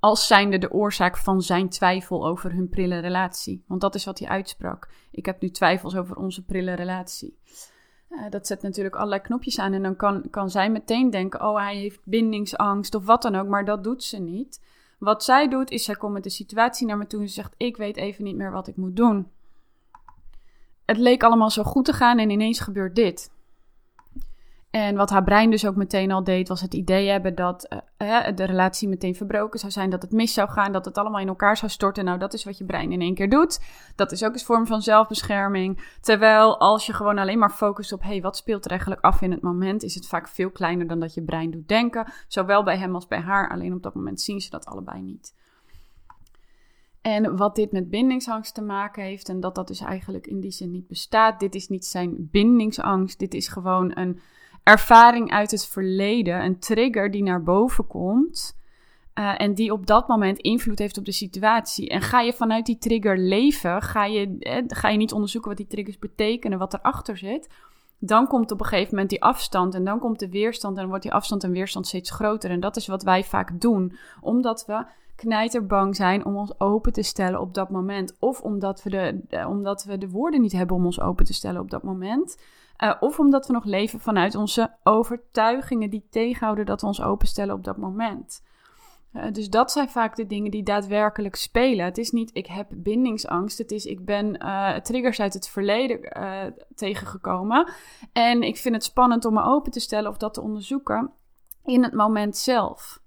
als 0.00 0.26
zijnde 0.26 0.58
de 0.58 0.72
oorzaak 0.72 1.16
van 1.16 1.42
zijn 1.42 1.68
twijfel 1.68 2.26
over 2.26 2.52
hun 2.52 2.68
prille 2.68 2.98
relatie. 2.98 3.64
Want 3.66 3.80
dat 3.80 3.94
is 3.94 4.04
wat 4.04 4.18
hij 4.18 4.28
uitsprak. 4.28 4.88
Ik 5.10 5.26
heb 5.26 5.40
nu 5.40 5.50
twijfels 5.50 5.96
over 5.96 6.16
onze 6.16 6.44
prille 6.44 6.74
relatie. 6.74 7.38
Uh, 8.08 8.30
dat 8.30 8.46
zet 8.46 8.62
natuurlijk 8.62 8.94
allerlei 8.94 9.20
knopjes 9.20 9.58
aan 9.58 9.72
en 9.72 9.82
dan 9.82 9.96
kan, 9.96 10.30
kan 10.30 10.50
zij 10.50 10.70
meteen 10.70 11.10
denken: 11.10 11.40
oh, 11.40 11.56
hij 11.56 11.76
heeft 11.76 12.00
bindingsangst 12.04 12.94
of 12.94 13.04
wat 13.04 13.22
dan 13.22 13.34
ook, 13.34 13.48
maar 13.48 13.64
dat 13.64 13.84
doet 13.84 14.02
ze 14.02 14.18
niet. 14.18 14.60
Wat 14.98 15.24
zij 15.24 15.48
doet, 15.48 15.70
is 15.70 15.84
zij 15.84 15.94
komt 15.94 16.12
met 16.12 16.22
de 16.22 16.30
situatie 16.30 16.86
naar 16.86 16.98
me 16.98 17.06
toe 17.06 17.20
en 17.20 17.28
ze 17.28 17.34
zegt: 17.34 17.54
Ik 17.56 17.76
weet 17.76 17.96
even 17.96 18.24
niet 18.24 18.36
meer 18.36 18.52
wat 18.52 18.68
ik 18.68 18.76
moet 18.76 18.96
doen. 18.96 19.30
Het 20.84 20.98
leek 20.98 21.22
allemaal 21.22 21.50
zo 21.50 21.62
goed 21.62 21.84
te 21.84 21.92
gaan 21.92 22.18
en 22.18 22.30
ineens 22.30 22.60
gebeurt 22.60 22.94
dit. 22.94 23.30
En 24.70 24.96
wat 24.96 25.10
haar 25.10 25.24
brein 25.24 25.50
dus 25.50 25.66
ook 25.66 25.76
meteen 25.76 26.10
al 26.10 26.24
deed, 26.24 26.48
was 26.48 26.60
het 26.60 26.74
idee 26.74 27.08
hebben 27.08 27.34
dat 27.34 27.68
uh, 27.98 28.26
de 28.34 28.44
relatie 28.44 28.88
meteen 28.88 29.14
verbroken 29.14 29.58
zou 29.58 29.72
zijn, 29.72 29.90
dat 29.90 30.02
het 30.02 30.12
mis 30.12 30.34
zou 30.34 30.48
gaan, 30.48 30.72
dat 30.72 30.84
het 30.84 30.98
allemaal 30.98 31.20
in 31.20 31.28
elkaar 31.28 31.56
zou 31.56 31.70
storten. 31.70 32.04
Nou, 32.04 32.18
dat 32.18 32.34
is 32.34 32.44
wat 32.44 32.58
je 32.58 32.64
brein 32.64 32.92
in 32.92 33.00
één 33.00 33.14
keer 33.14 33.28
doet. 33.28 33.60
Dat 33.96 34.12
is 34.12 34.24
ook 34.24 34.32
een 34.32 34.40
vorm 34.40 34.66
van 34.66 34.82
zelfbescherming. 34.82 35.96
Terwijl 36.00 36.60
als 36.60 36.86
je 36.86 36.92
gewoon 36.92 37.18
alleen 37.18 37.38
maar 37.38 37.50
focust 37.50 37.92
op, 37.92 38.02
hé, 38.02 38.08
hey, 38.08 38.20
wat 38.20 38.36
speelt 38.36 38.64
er 38.64 38.70
eigenlijk 38.70 39.00
af 39.00 39.22
in 39.22 39.30
het 39.30 39.42
moment, 39.42 39.82
is 39.82 39.94
het 39.94 40.06
vaak 40.06 40.28
veel 40.28 40.50
kleiner 40.50 40.86
dan 40.86 41.00
dat 41.00 41.14
je 41.14 41.22
brein 41.22 41.50
doet 41.50 41.68
denken. 41.68 42.12
Zowel 42.28 42.62
bij 42.62 42.78
hem 42.78 42.94
als 42.94 43.06
bij 43.06 43.20
haar, 43.20 43.50
alleen 43.50 43.74
op 43.74 43.82
dat 43.82 43.94
moment 43.94 44.20
zien 44.20 44.40
ze 44.40 44.50
dat 44.50 44.64
allebei 44.64 45.02
niet. 45.02 45.34
En 47.00 47.36
wat 47.36 47.54
dit 47.54 47.72
met 47.72 47.90
bindingsangst 47.90 48.54
te 48.54 48.62
maken 48.62 49.02
heeft, 49.02 49.28
en 49.28 49.40
dat 49.40 49.54
dat 49.54 49.68
dus 49.68 49.80
eigenlijk 49.80 50.26
in 50.26 50.40
die 50.40 50.50
zin 50.50 50.70
niet 50.70 50.86
bestaat. 50.86 51.40
Dit 51.40 51.54
is 51.54 51.68
niet 51.68 51.84
zijn 51.84 52.28
bindingsangst, 52.30 53.18
dit 53.18 53.34
is 53.34 53.48
gewoon 53.48 53.90
een 53.94 54.20
ervaring 54.62 55.30
uit 55.30 55.50
het 55.50 55.66
verleden, 55.66 56.44
een 56.44 56.58
trigger 56.58 57.10
die 57.10 57.22
naar 57.22 57.42
boven 57.42 57.86
komt. 57.86 58.58
Uh, 59.14 59.40
en 59.40 59.54
die 59.54 59.72
op 59.72 59.86
dat 59.86 60.08
moment 60.08 60.38
invloed 60.38 60.78
heeft 60.78 60.98
op 60.98 61.04
de 61.04 61.12
situatie. 61.12 61.88
En 61.88 62.00
ga 62.00 62.20
je 62.20 62.32
vanuit 62.32 62.66
die 62.66 62.78
trigger 62.78 63.18
leven, 63.18 63.82
ga 63.82 64.04
je, 64.04 64.36
eh, 64.38 64.62
ga 64.66 64.88
je 64.88 64.96
niet 64.96 65.12
onderzoeken 65.12 65.48
wat 65.50 65.58
die 65.58 65.66
triggers 65.66 65.98
betekenen, 65.98 66.58
wat 66.58 66.74
erachter 66.74 67.16
zit. 67.16 67.48
Dan 67.98 68.26
komt 68.26 68.50
op 68.50 68.60
een 68.60 68.66
gegeven 68.66 68.90
moment 68.90 69.10
die 69.10 69.22
afstand 69.22 69.74
en 69.74 69.84
dan 69.84 69.98
komt 69.98 70.18
de 70.18 70.28
weerstand 70.28 70.74
en 70.74 70.80
dan 70.80 70.88
wordt 70.88 71.04
die 71.04 71.12
afstand 71.12 71.44
en 71.44 71.50
weerstand 71.50 71.86
steeds 71.86 72.10
groter. 72.10 72.50
En 72.50 72.60
dat 72.60 72.76
is 72.76 72.86
wat 72.86 73.02
wij 73.02 73.24
vaak 73.24 73.60
doen, 73.60 73.96
omdat 74.20 74.66
we 74.66 74.84
knijterbang 75.16 75.96
zijn 75.96 76.24
om 76.24 76.36
ons 76.36 76.60
open 76.60 76.92
te 76.92 77.02
stellen 77.02 77.40
op 77.40 77.54
dat 77.54 77.70
moment. 77.70 78.16
Of 78.18 78.40
omdat 78.40 78.82
we 78.82 78.90
de, 78.90 79.46
omdat 79.46 79.84
we 79.84 79.98
de 79.98 80.10
woorden 80.10 80.40
niet 80.40 80.52
hebben 80.52 80.76
om 80.76 80.84
ons 80.84 81.00
open 81.00 81.24
te 81.24 81.34
stellen 81.34 81.60
op 81.60 81.70
dat 81.70 81.82
moment. 81.82 82.38
Uh, 82.82 82.94
of 83.00 83.18
omdat 83.18 83.46
we 83.46 83.52
nog 83.52 83.64
leven 83.64 84.00
vanuit 84.00 84.34
onze 84.34 84.70
overtuigingen 84.82 85.90
die 85.90 86.06
tegenhouden 86.10 86.66
dat 86.66 86.80
we 86.80 86.86
ons 86.86 87.02
openstellen 87.02 87.54
op 87.54 87.64
dat 87.64 87.76
moment. 87.76 88.42
Uh, 89.12 89.32
dus 89.32 89.50
dat 89.50 89.72
zijn 89.72 89.88
vaak 89.88 90.16
de 90.16 90.26
dingen 90.26 90.50
die 90.50 90.62
daadwerkelijk 90.62 91.34
spelen. 91.34 91.84
Het 91.84 91.98
is 91.98 92.10
niet 92.10 92.30
ik 92.32 92.46
heb 92.46 92.66
bindingsangst. 92.70 93.58
Het 93.58 93.70
is 93.70 93.84
ik 93.84 94.04
ben 94.04 94.44
uh, 94.44 94.76
triggers 94.76 95.20
uit 95.20 95.34
het 95.34 95.48
verleden 95.48 96.00
tegengekomen. 96.74 97.72
En 98.12 98.42
ik 98.42 98.56
vind 98.56 98.74
het 98.74 98.84
spannend 98.84 99.24
om 99.24 99.34
me 99.34 99.42
open 99.42 99.72
te 99.72 99.80
stellen 99.80 100.10
of 100.10 100.16
dat 100.16 100.34
te 100.34 100.40
onderzoeken 100.40 101.10
in 101.64 101.82
het 101.82 101.92
moment 101.92 102.36
zelf. 102.36 102.99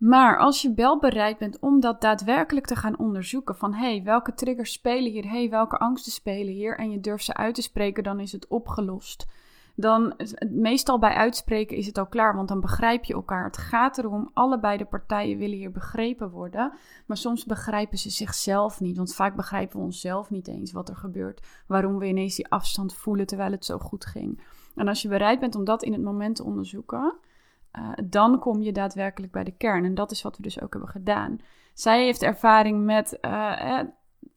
Maar 0.00 0.38
als 0.38 0.62
je 0.62 0.74
wel 0.74 0.98
bereid 0.98 1.38
bent 1.38 1.58
om 1.58 1.80
dat 1.80 2.00
daadwerkelijk 2.00 2.66
te 2.66 2.76
gaan 2.76 2.98
onderzoeken, 2.98 3.56
van 3.56 3.74
hé, 3.74 3.90
hey, 3.90 4.02
welke 4.02 4.34
triggers 4.34 4.72
spelen 4.72 5.10
hier, 5.10 5.22
hé, 5.22 5.28
hey, 5.28 5.50
welke 5.50 5.78
angsten 5.78 6.12
spelen 6.12 6.54
hier, 6.54 6.78
en 6.78 6.90
je 6.90 7.00
durft 7.00 7.24
ze 7.24 7.34
uit 7.34 7.54
te 7.54 7.62
spreken, 7.62 8.02
dan 8.02 8.20
is 8.20 8.32
het 8.32 8.48
opgelost. 8.48 9.26
dan 9.74 10.14
meestal 10.50 10.98
bij 10.98 11.14
uitspreken 11.14 11.76
is 11.76 11.86
het 11.86 11.98
al 11.98 12.06
klaar, 12.06 12.36
want 12.36 12.48
dan 12.48 12.60
begrijp 12.60 13.04
je 13.04 13.14
elkaar. 13.14 13.44
Het 13.44 13.56
gaat 13.56 13.98
erom, 13.98 14.30
allebei 14.32 14.76
de 14.76 14.84
partijen 14.84 15.38
willen 15.38 15.56
hier 15.56 15.70
begrepen 15.70 16.30
worden, 16.30 16.72
maar 17.06 17.16
soms 17.16 17.44
begrijpen 17.44 17.98
ze 17.98 18.10
zichzelf 18.10 18.80
niet, 18.80 18.96
want 18.96 19.14
vaak 19.14 19.36
begrijpen 19.36 19.78
we 19.78 19.84
onszelf 19.84 20.30
niet 20.30 20.48
eens 20.48 20.72
wat 20.72 20.88
er 20.88 20.96
gebeurt, 20.96 21.46
waarom 21.66 21.98
we 21.98 22.06
ineens 22.06 22.36
die 22.36 22.48
afstand 22.48 22.94
voelen 22.94 23.26
terwijl 23.26 23.50
het 23.50 23.64
zo 23.64 23.78
goed 23.78 24.06
ging. 24.06 24.42
En 24.74 24.88
als 24.88 25.02
je 25.02 25.08
bereid 25.08 25.40
bent 25.40 25.54
om 25.54 25.64
dat 25.64 25.82
in 25.82 25.92
het 25.92 26.02
moment 26.02 26.36
te 26.36 26.44
onderzoeken, 26.44 27.14
uh, 27.78 27.88
dan 28.04 28.38
kom 28.38 28.62
je 28.62 28.72
daadwerkelijk 28.72 29.32
bij 29.32 29.44
de 29.44 29.54
kern. 29.56 29.84
En 29.84 29.94
dat 29.94 30.10
is 30.10 30.22
wat 30.22 30.36
we 30.36 30.42
dus 30.42 30.60
ook 30.60 30.72
hebben 30.72 30.90
gedaan. 30.90 31.38
Zij 31.74 32.04
heeft 32.04 32.22
ervaring 32.22 32.84
met, 32.84 33.18
uh, 33.20 33.78
eh, 33.78 33.86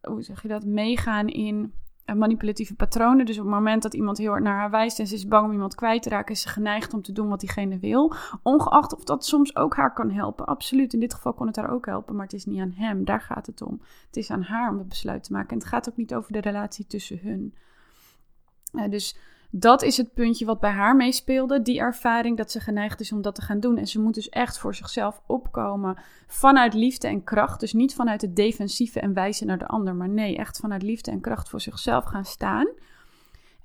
hoe 0.01 0.21
zeg 0.21 0.41
je 0.41 0.47
dat, 0.47 0.65
meegaan 0.65 1.27
in 1.27 1.73
eh, 2.05 2.15
manipulatieve 2.15 2.75
patronen. 2.75 3.25
Dus 3.25 3.37
op 3.37 3.45
het 3.45 3.53
moment 3.53 3.83
dat 3.83 3.93
iemand 3.93 4.17
heel 4.17 4.29
hard 4.29 4.43
naar 4.43 4.57
haar 4.57 4.69
wijst 4.69 4.99
en 4.99 5.07
ze 5.07 5.15
is 5.15 5.27
bang 5.27 5.45
om 5.45 5.51
iemand 5.51 5.75
kwijt 5.75 6.01
te 6.01 6.09
raken, 6.09 6.33
is 6.33 6.41
ze 6.41 6.49
geneigd 6.49 6.93
om 6.93 7.01
te 7.01 7.11
doen 7.11 7.29
wat 7.29 7.39
diegene 7.39 7.79
wil. 7.79 8.13
Ongeacht 8.41 8.93
of 8.93 9.03
dat 9.03 9.25
soms 9.25 9.55
ook 9.55 9.75
haar 9.75 9.93
kan 9.93 10.11
helpen. 10.11 10.45
Absoluut. 10.45 10.93
In 10.93 10.99
dit 10.99 11.13
geval 11.13 11.33
kon 11.33 11.47
het 11.47 11.55
haar 11.55 11.71
ook 11.71 11.85
helpen, 11.85 12.15
maar 12.15 12.25
het 12.25 12.33
is 12.33 12.45
niet 12.45 12.59
aan 12.59 12.73
hem. 12.75 13.05
Daar 13.05 13.21
gaat 13.21 13.45
het 13.45 13.61
om. 13.61 13.81
Het 14.07 14.17
is 14.17 14.31
aan 14.31 14.41
haar 14.41 14.69
om 14.71 14.77
het 14.77 14.87
besluit 14.87 15.23
te 15.23 15.31
maken. 15.31 15.49
En 15.49 15.57
het 15.57 15.67
gaat 15.67 15.89
ook 15.89 15.97
niet 15.97 16.15
over 16.15 16.31
de 16.31 16.41
relatie 16.41 16.87
tussen 16.87 17.19
hun. 17.21 17.55
Dus 18.89 19.17
dat 19.55 19.81
is 19.81 19.98
het 19.98 20.13
puntje 20.13 20.45
wat 20.45 20.60
bij 20.60 20.72
haar 20.72 20.95
meespeelde. 20.95 21.62
Die 21.62 21.79
ervaring 21.79 22.38
dat 22.38 22.51
ze 22.51 22.60
geneigd 22.60 23.00
is 23.00 23.12
om 23.12 23.22
dat 23.22 23.36
te 23.36 23.41
gaan 23.41 23.60
doen. 23.60 23.77
En 23.77 23.88
ze 23.88 24.00
moet 24.00 24.13
dus 24.13 24.29
echt 24.29 24.57
voor 24.57 24.75
zichzelf 24.75 25.22
opkomen. 25.25 25.98
Vanuit 26.27 26.74
liefde 26.74 27.07
en 27.07 27.24
kracht. 27.24 27.60
Dus 27.60 27.74
niet 27.74 27.95
vanuit 27.95 28.22
het 28.22 28.36
defensieve 28.36 29.00
en 29.00 29.13
wijzen 29.13 29.48
naar 29.48 29.57
de 29.57 29.67
ander. 29.67 29.95
Maar 29.95 30.10
nee, 30.10 30.38
echt 30.38 30.57
vanuit 30.57 30.81
liefde 30.81 31.12
en 31.12 31.22
kracht 31.22 31.50
voor 31.50 31.62
zichzelf 31.62 32.03
gaan 32.03 32.25
staan. 32.25 32.67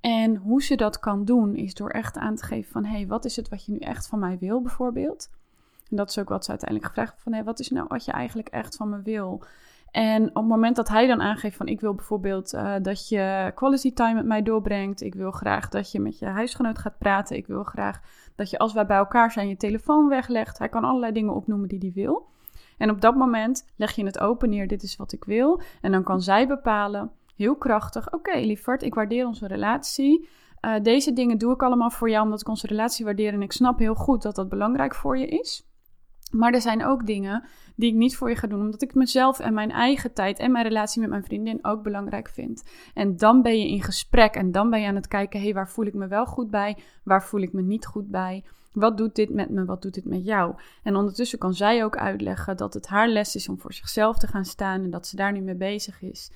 En 0.00 0.36
hoe 0.36 0.62
ze 0.62 0.76
dat 0.76 0.98
kan 0.98 1.24
doen, 1.24 1.54
is 1.56 1.74
door 1.74 1.90
echt 1.90 2.16
aan 2.16 2.34
te 2.34 2.44
geven 2.44 2.72
van... 2.72 2.84
hé, 2.84 2.96
hey, 2.96 3.06
wat 3.06 3.24
is 3.24 3.36
het 3.36 3.48
wat 3.48 3.64
je 3.64 3.72
nu 3.72 3.78
echt 3.78 4.06
van 4.06 4.18
mij 4.18 4.38
wil, 4.38 4.62
bijvoorbeeld? 4.62 5.30
En 5.90 5.96
dat 5.96 6.10
is 6.10 6.18
ook 6.18 6.28
wat 6.28 6.44
ze 6.44 6.50
uiteindelijk 6.50 6.88
gevraagd 6.88 7.22
van... 7.22 7.32
hé, 7.32 7.38
hey, 7.38 7.46
wat 7.46 7.60
is 7.60 7.68
nou 7.68 7.86
wat 7.88 8.04
je 8.04 8.12
eigenlijk 8.12 8.48
echt 8.48 8.76
van 8.76 8.88
me 8.88 9.02
wil? 9.02 9.42
En 9.90 10.28
op 10.28 10.34
het 10.34 10.46
moment 10.46 10.76
dat 10.76 10.88
hij 10.88 11.06
dan 11.06 11.20
aangeeft 11.20 11.56
van 11.56 11.66
ik 11.66 11.80
wil 11.80 11.94
bijvoorbeeld 11.94 12.54
uh, 12.54 12.74
dat 12.82 13.08
je 13.08 13.52
quality 13.54 13.92
time 13.92 14.14
met 14.14 14.24
mij 14.24 14.42
doorbrengt. 14.42 15.00
Ik 15.00 15.14
wil 15.14 15.30
graag 15.30 15.68
dat 15.68 15.92
je 15.92 16.00
met 16.00 16.18
je 16.18 16.26
huisgenoot 16.26 16.78
gaat 16.78 16.98
praten. 16.98 17.36
Ik 17.36 17.46
wil 17.46 17.62
graag 17.62 18.00
dat 18.36 18.50
je 18.50 18.58
als 18.58 18.72
wij 18.72 18.86
bij 18.86 18.96
elkaar 18.96 19.32
zijn 19.32 19.48
je 19.48 19.56
telefoon 19.56 20.08
weglegt. 20.08 20.58
Hij 20.58 20.68
kan 20.68 20.84
allerlei 20.84 21.12
dingen 21.12 21.34
opnoemen 21.34 21.68
die 21.68 21.78
hij 21.78 21.92
wil. 21.94 22.26
En 22.78 22.90
op 22.90 23.00
dat 23.00 23.14
moment 23.14 23.72
leg 23.76 23.92
je 23.94 24.04
het 24.04 24.18
open 24.18 24.50
neer, 24.50 24.68
dit 24.68 24.82
is 24.82 24.96
wat 24.96 25.12
ik 25.12 25.24
wil. 25.24 25.60
En 25.80 25.92
dan 25.92 26.02
kan 26.02 26.20
zij 26.20 26.46
bepalen, 26.46 27.10
heel 27.36 27.56
krachtig, 27.56 28.06
oké 28.06 28.16
okay, 28.16 28.58
ik 28.78 28.94
waardeer 28.94 29.26
onze 29.26 29.46
relatie. 29.46 30.28
Uh, 30.60 30.80
deze 30.82 31.12
dingen 31.12 31.38
doe 31.38 31.52
ik 31.52 31.62
allemaal 31.62 31.90
voor 31.90 32.10
jou 32.10 32.24
omdat 32.24 32.40
ik 32.40 32.48
onze 32.48 32.66
relatie 32.66 33.04
waardeer. 33.04 33.32
En 33.32 33.42
ik 33.42 33.52
snap 33.52 33.78
heel 33.78 33.94
goed 33.94 34.22
dat 34.22 34.34
dat 34.34 34.48
belangrijk 34.48 34.94
voor 34.94 35.18
je 35.18 35.26
is. 35.26 35.68
Maar 36.30 36.52
er 36.52 36.60
zijn 36.60 36.84
ook 36.84 37.06
dingen 37.06 37.44
die 37.76 37.90
ik 37.90 37.96
niet 37.96 38.16
voor 38.16 38.28
je 38.28 38.36
ga 38.36 38.46
doen, 38.46 38.60
omdat 38.60 38.82
ik 38.82 38.94
mezelf 38.94 39.38
en 39.38 39.54
mijn 39.54 39.70
eigen 39.70 40.12
tijd 40.12 40.38
en 40.38 40.52
mijn 40.52 40.64
relatie 40.64 41.00
met 41.00 41.10
mijn 41.10 41.24
vriendin 41.24 41.64
ook 41.64 41.82
belangrijk 41.82 42.28
vind. 42.28 42.64
En 42.94 43.16
dan 43.16 43.42
ben 43.42 43.58
je 43.58 43.68
in 43.68 43.82
gesprek 43.82 44.34
en 44.34 44.52
dan 44.52 44.70
ben 44.70 44.80
je 44.80 44.86
aan 44.86 44.94
het 44.94 45.08
kijken, 45.08 45.38
hé, 45.38 45.44
hey, 45.44 45.54
waar 45.54 45.68
voel 45.68 45.86
ik 45.86 45.94
me 45.94 46.06
wel 46.06 46.26
goed 46.26 46.50
bij, 46.50 46.76
waar 47.02 47.24
voel 47.24 47.40
ik 47.40 47.52
me 47.52 47.62
niet 47.62 47.86
goed 47.86 48.10
bij? 48.10 48.44
Wat 48.72 48.96
doet 48.96 49.14
dit 49.14 49.30
met 49.30 49.50
me, 49.50 49.64
wat 49.64 49.82
doet 49.82 49.94
dit 49.94 50.04
met 50.04 50.24
jou? 50.24 50.54
En 50.82 50.96
ondertussen 50.96 51.38
kan 51.38 51.54
zij 51.54 51.84
ook 51.84 51.96
uitleggen 51.96 52.56
dat 52.56 52.74
het 52.74 52.86
haar 52.86 53.08
les 53.08 53.34
is 53.34 53.48
om 53.48 53.58
voor 53.58 53.72
zichzelf 53.72 54.18
te 54.18 54.26
gaan 54.26 54.44
staan 54.44 54.82
en 54.82 54.90
dat 54.90 55.06
ze 55.06 55.16
daar 55.16 55.32
nu 55.32 55.40
mee 55.40 55.54
bezig 55.54 56.02
is. 56.02 56.30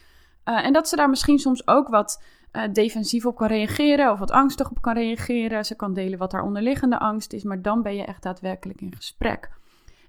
Uh, 0.45 0.65
en 0.65 0.73
dat 0.73 0.89
ze 0.89 0.97
daar 0.97 1.11
misschien 1.11 1.39
soms 1.39 1.67
ook 1.67 1.89
wat 1.89 2.23
uh, 2.53 2.63
defensief 2.73 3.27
op 3.27 3.37
kan 3.37 3.49
reageren 3.49 4.13
of 4.13 4.19
wat 4.19 4.31
angstig 4.31 4.71
op 4.71 4.81
kan 4.81 4.95
reageren. 4.95 5.65
Ze 5.65 5.77
kan 5.77 5.95
delen 5.95 6.19
wat 6.19 6.33
haar 6.33 6.43
onderliggende 6.43 6.99
angst 6.99 7.33
is, 7.33 7.43
maar 7.43 7.63
dan 7.63 7.83
ben 7.83 7.95
je 7.95 8.05
echt 8.05 8.23
daadwerkelijk 8.23 8.81
in 8.81 8.95
gesprek. 8.97 9.51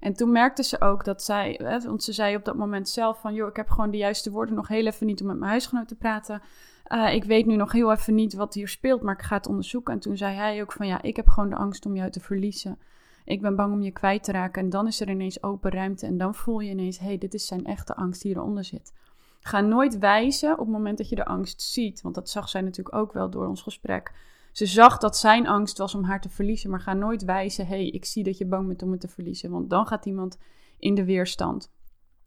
En 0.04 0.14
toen 0.14 0.32
merkte 0.32 0.64
ze 0.64 0.82
ook 0.82 1.06
dat 1.06 1.24
zij, 1.24 1.60
want 1.86 2.04
ze 2.04 2.14
zei 2.14 2.36
op 2.36 2.46
dat 2.46 2.56
moment 2.56 2.90
zelf 2.90 3.20
van, 3.20 3.34
joh, 3.34 3.48
ik 3.48 3.56
heb 3.56 3.70
gewoon 3.70 3.92
de 3.92 3.98
juiste 3.98 4.32
woorden 4.32 4.56
nog 4.56 4.68
heel 4.68 4.86
even 4.86 5.06
niet 5.06 5.22
om 5.22 5.28
met 5.28 5.38
mijn 5.38 5.52
huisgenoot 5.52 5.88
te 5.88 5.96
praten. 5.96 6.42
Uh, 6.88 7.14
ik 7.14 7.24
weet 7.24 7.46
nu 7.46 7.56
nog 7.56 7.72
heel 7.72 7.92
even 7.92 8.16
niet 8.16 8.34
wat 8.34 8.54
hier 8.54 8.68
speelt, 8.68 9.02
maar 9.02 9.14
ik 9.14 9.22
ga 9.22 9.36
het 9.36 9.48
onderzoeken. 9.48 9.94
En 9.94 10.00
toen 10.00 10.18
zei 10.18 10.36
hij 10.36 10.62
ook 10.62 10.72
van, 10.72 10.88
ja, 10.88 11.02
ik 11.02 11.16
heb 11.16 11.28
gewoon 11.28 11.50
de 11.50 11.56
angst 11.56 11.86
om 11.86 11.96
jou 11.96 12.10
te 12.10 12.20
verliezen. 12.20 12.80
Ik 13.26 13.42
ben 13.42 13.56
bang 13.56 13.74
om 13.74 13.82
je 13.82 13.92
kwijt 13.92 14.24
te 14.24 14.32
raken. 14.32 14.62
En 14.62 14.70
dan 14.70 14.88
is 14.88 15.02
er 15.02 15.10
ineens 15.10 15.44
open 15.44 15.72
ruimte 15.72 16.06
en 16.06 16.18
dan 16.18 16.36
voel 16.36 16.60
je 16.60 16.70
ineens, 16.70 17.00
hé, 17.00 17.06
hey, 17.06 17.18
dit 17.18 17.34
is 17.34 17.48
zijn 17.48 17.66
echte 17.66 17.96
angst 17.96 18.22
die 18.22 18.36
eronder 18.36 18.64
zit. 18.64 18.94
Ga 19.40 19.62
nooit 19.62 19.98
wijzen 19.98 20.52
op 20.52 20.60
het 20.60 20.68
moment 20.68 20.98
dat 20.98 21.10
je 21.10 21.16
de 21.16 21.26
angst 21.26 21.62
ziet, 21.62 22.02
want 22.02 22.16
dat 22.16 22.30
zag 22.30 22.50
zij 22.50 22.62
natuurlijk 22.62 22.96
ook 22.96 23.14
wel 23.14 23.30
door 23.30 23.48
ons 23.48 23.62
gesprek. 23.62 24.12
Ze 24.54 24.66
zag 24.66 24.98
dat 24.98 25.18
zijn 25.18 25.48
angst 25.48 25.78
was 25.78 25.96
om 25.96 26.04
haar 26.04 26.22
te 26.22 26.30
verliezen, 26.30 26.70
maar 26.70 26.82
ga 26.82 26.94
nooit 26.94 27.24
wijzen: 27.24 27.68
hey, 27.68 27.88
ik 27.88 28.06
zie 28.06 28.24
dat 28.24 28.38
je 28.38 28.46
bang 28.46 28.68
bent 28.68 28.84
om 28.84 28.90
me 28.90 28.98
te 28.98 29.08
verliezen, 29.08 29.52
want 29.52 29.70
dan 29.70 29.88
gaat 29.88 30.06
iemand 30.06 30.38
in 30.80 30.96
de 30.96 31.06
weerstand. 31.06 31.72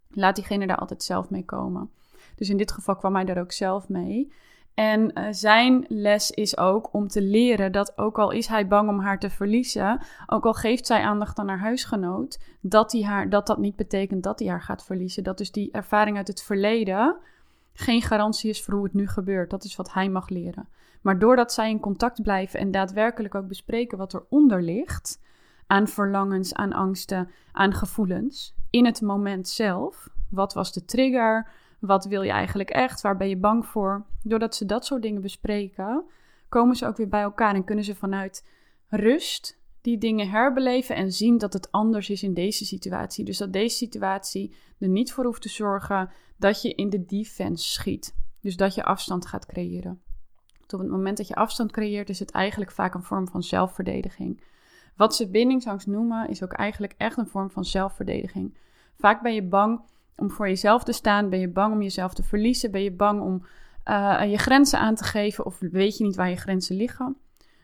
Laat 0.09 0.35
diegene 0.35 0.67
daar 0.67 0.77
altijd 0.77 1.03
zelf 1.03 1.31
mee 1.31 1.45
komen. 1.45 1.91
Dus 2.35 2.49
in 2.49 2.57
dit 2.57 2.73
geval 2.73 2.97
kwam 2.97 3.15
hij 3.15 3.25
daar 3.25 3.41
ook 3.41 3.53
zelf 3.53 3.89
mee. 3.89 4.33
En 4.75 5.19
uh, 5.19 5.27
zijn 5.31 5.85
les 5.89 6.31
is 6.31 6.59
ook 6.59 6.95
om 6.95 7.09
te 7.09 7.23
leren 7.23 7.73
dat 7.73 7.99
ook 7.99 8.19
al 8.19 8.31
is 8.31 8.47
hij 8.47 8.69
bang 8.69 8.89
om 8.89 9.01
haar 9.01 9.19
te 9.19 9.31
verliezen, 9.31 10.01
ook 10.27 10.47
al 10.47 10.53
geeft 10.53 10.87
zij 10.87 11.03
aandacht 11.03 11.39
aan 11.39 11.49
haar 11.49 11.59
huisgenoot, 11.59 12.41
dat, 12.61 12.93
hij 12.93 13.03
haar, 13.03 13.29
dat 13.29 13.47
dat 13.47 13.59
niet 13.59 13.77
betekent 13.77 14.23
dat 14.23 14.39
hij 14.39 14.49
haar 14.49 14.63
gaat 14.63 14.85
verliezen. 14.85 15.25
Dat 15.25 15.39
dus 15.39 15.53
die 15.53 15.71
ervaring 15.73 16.17
uit 16.17 16.29
het 16.29 16.43
verleden 16.43 17.17
geen 17.73 18.03
garantie 18.03 18.51
is 18.51 18.63
voor 18.63 18.75
hoe 18.75 18.85
het 18.85 18.95
nu 18.95 19.09
gebeurt. 19.09 19.51
Dat 19.51 19.65
is 19.65 19.77
wat 19.77 19.93
hij 19.93 20.09
mag 20.09 20.29
leren. 20.29 20.69
Maar 21.07 21.19
doordat 21.19 21.53
zij 21.53 21.71
in 21.71 21.81
contact 21.81 22.23
blijven 22.23 22.61
en 22.61 22.71
daadwerkelijk 22.71 23.35
ook 23.35 23.49
bespreken 23.49 23.99
wat 23.99 24.15
eronder 24.15 24.63
ligt, 24.63 25.21
aan 25.67 25.89
verlangens, 25.89 26.55
aan 26.55 26.73
angsten, 26.73 27.31
aan 27.53 27.73
gevoelens, 27.73 28.55
in 28.71 28.85
het 28.85 29.01
moment 29.01 29.49
zelf. 29.49 30.09
Wat 30.31 30.55
was 30.55 30.73
de 30.73 30.85
trigger? 30.85 31.51
Wat 31.81 32.05
wil 32.05 32.23
je 32.23 32.31
eigenlijk 32.31 32.71
echt? 32.71 33.01
Waar 33.01 33.17
ben 33.17 33.29
je 33.29 33.37
bang 33.37 33.67
voor? 33.67 34.07
Doordat 34.23 34.55
ze 34.55 34.65
dat 34.65 34.85
soort 34.85 35.03
dingen 35.03 35.23
bespreken, 35.23 36.05
komen 36.49 36.77
ze 36.77 36.87
ook 36.87 36.97
weer 36.97 37.09
bij 37.09 37.23
elkaar 37.23 37.55
en 37.55 37.65
kunnen 37.65 37.85
ze 37.85 37.95
vanuit 37.95 38.47
rust 38.89 39.61
die 39.81 39.99
dingen 39.99 40.31
herbeleven 40.31 40.97
en 40.97 41.13
zien 41.13 41.39
dat 41.39 41.53
het 41.53 41.73
anders 41.73 42.11
is 42.11 42.23
in 42.23 42.35
deze 42.35 42.65
situatie. 42.65 43.25
Dus 43.25 43.39
dat 43.39 43.53
deze 43.53 43.77
situatie 43.77 44.55
er 44.79 44.89
niet 44.89 45.13
voor 45.13 45.25
hoeft 45.25 45.43
te 45.43 45.49
zorgen 45.49 46.11
dat 46.37 46.63
je 46.63 46.75
in 46.75 46.91
de 46.91 47.05
defense 47.05 47.65
schiet. 47.65 48.15
Dus 48.41 48.57
dat 48.57 48.75
je 48.75 48.85
afstand 48.85 49.27
gaat 49.27 49.47
creëren. 49.47 50.01
Op 50.73 50.81
het 50.81 50.89
moment 50.89 51.17
dat 51.17 51.29
je 51.29 51.35
afstand 51.35 51.73
creëert, 51.73 52.09
is 52.09 52.19
het 52.19 52.31
eigenlijk 52.31 52.71
vaak 52.71 52.95
een 52.95 53.03
vorm 53.03 53.29
van 53.29 53.43
zelfverdediging. 53.43 54.43
Wat 54.97 55.17
ze 55.17 55.29
bindingsangst 55.29 55.87
noemen, 55.87 56.29
is 56.29 56.43
ook 56.43 56.53
eigenlijk 56.53 56.95
echt 56.97 57.17
een 57.17 57.27
vorm 57.27 57.51
van 57.51 57.65
zelfverdediging. 57.65 58.59
Vaak 58.99 59.23
ben 59.23 59.35
je 59.35 59.43
bang 59.43 59.81
om 60.17 60.31
voor 60.31 60.49
jezelf 60.49 60.85
te 60.85 60.93
staan, 60.93 61.29
ben 61.29 61.39
je 61.39 61.49
bang 61.49 61.75
om 61.75 61.83
jezelf 61.83 62.15
te 62.15 62.23
verliezen, 62.23 62.71
ben 62.71 62.83
je 62.83 62.93
bang 62.93 63.21
om 63.21 63.47
uh, 63.85 64.31
je 64.31 64.39
grenzen 64.39 64.79
aan 64.79 64.95
te 64.95 65.05
geven 65.05 65.47
of 65.47 65.59
weet 65.59 65.97
je 65.97 66.05
niet 66.05 66.17
waar 66.17 66.31
je 66.31 66.37
grenzen 66.37 66.77
liggen. 66.77 67.17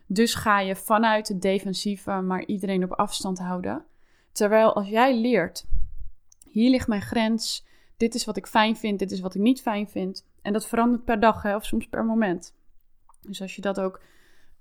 Dus 0.06 0.34
ga 0.34 0.60
je 0.60 0.76
vanuit 0.76 1.28
het 1.28 1.42
defensieve 1.42 2.10
maar 2.10 2.44
iedereen 2.44 2.84
op 2.84 2.92
afstand 2.92 3.38
houden. 3.38 3.84
Terwijl 4.32 4.74
als 4.74 4.88
jij 4.88 5.20
leert, 5.20 5.66
hier 6.48 6.70
ligt 6.70 6.88
mijn 6.88 7.02
grens, 7.02 7.66
dit 7.96 8.14
is 8.14 8.24
wat 8.24 8.36
ik 8.36 8.46
fijn 8.46 8.76
vind, 8.76 8.98
dit 8.98 9.10
is 9.10 9.20
wat 9.20 9.34
ik 9.34 9.40
niet 9.40 9.60
fijn 9.60 9.88
vind. 9.88 10.26
En 10.42 10.52
dat 10.52 10.66
verandert 10.66 11.04
per 11.04 11.20
dag 11.20 11.42
hè, 11.42 11.54
of 11.54 11.64
soms 11.64 11.88
per 11.88 12.04
moment. 12.04 12.54
Dus 13.22 13.40
als 13.40 13.56
je 13.56 13.62
dat 13.62 13.80
ook 13.80 14.00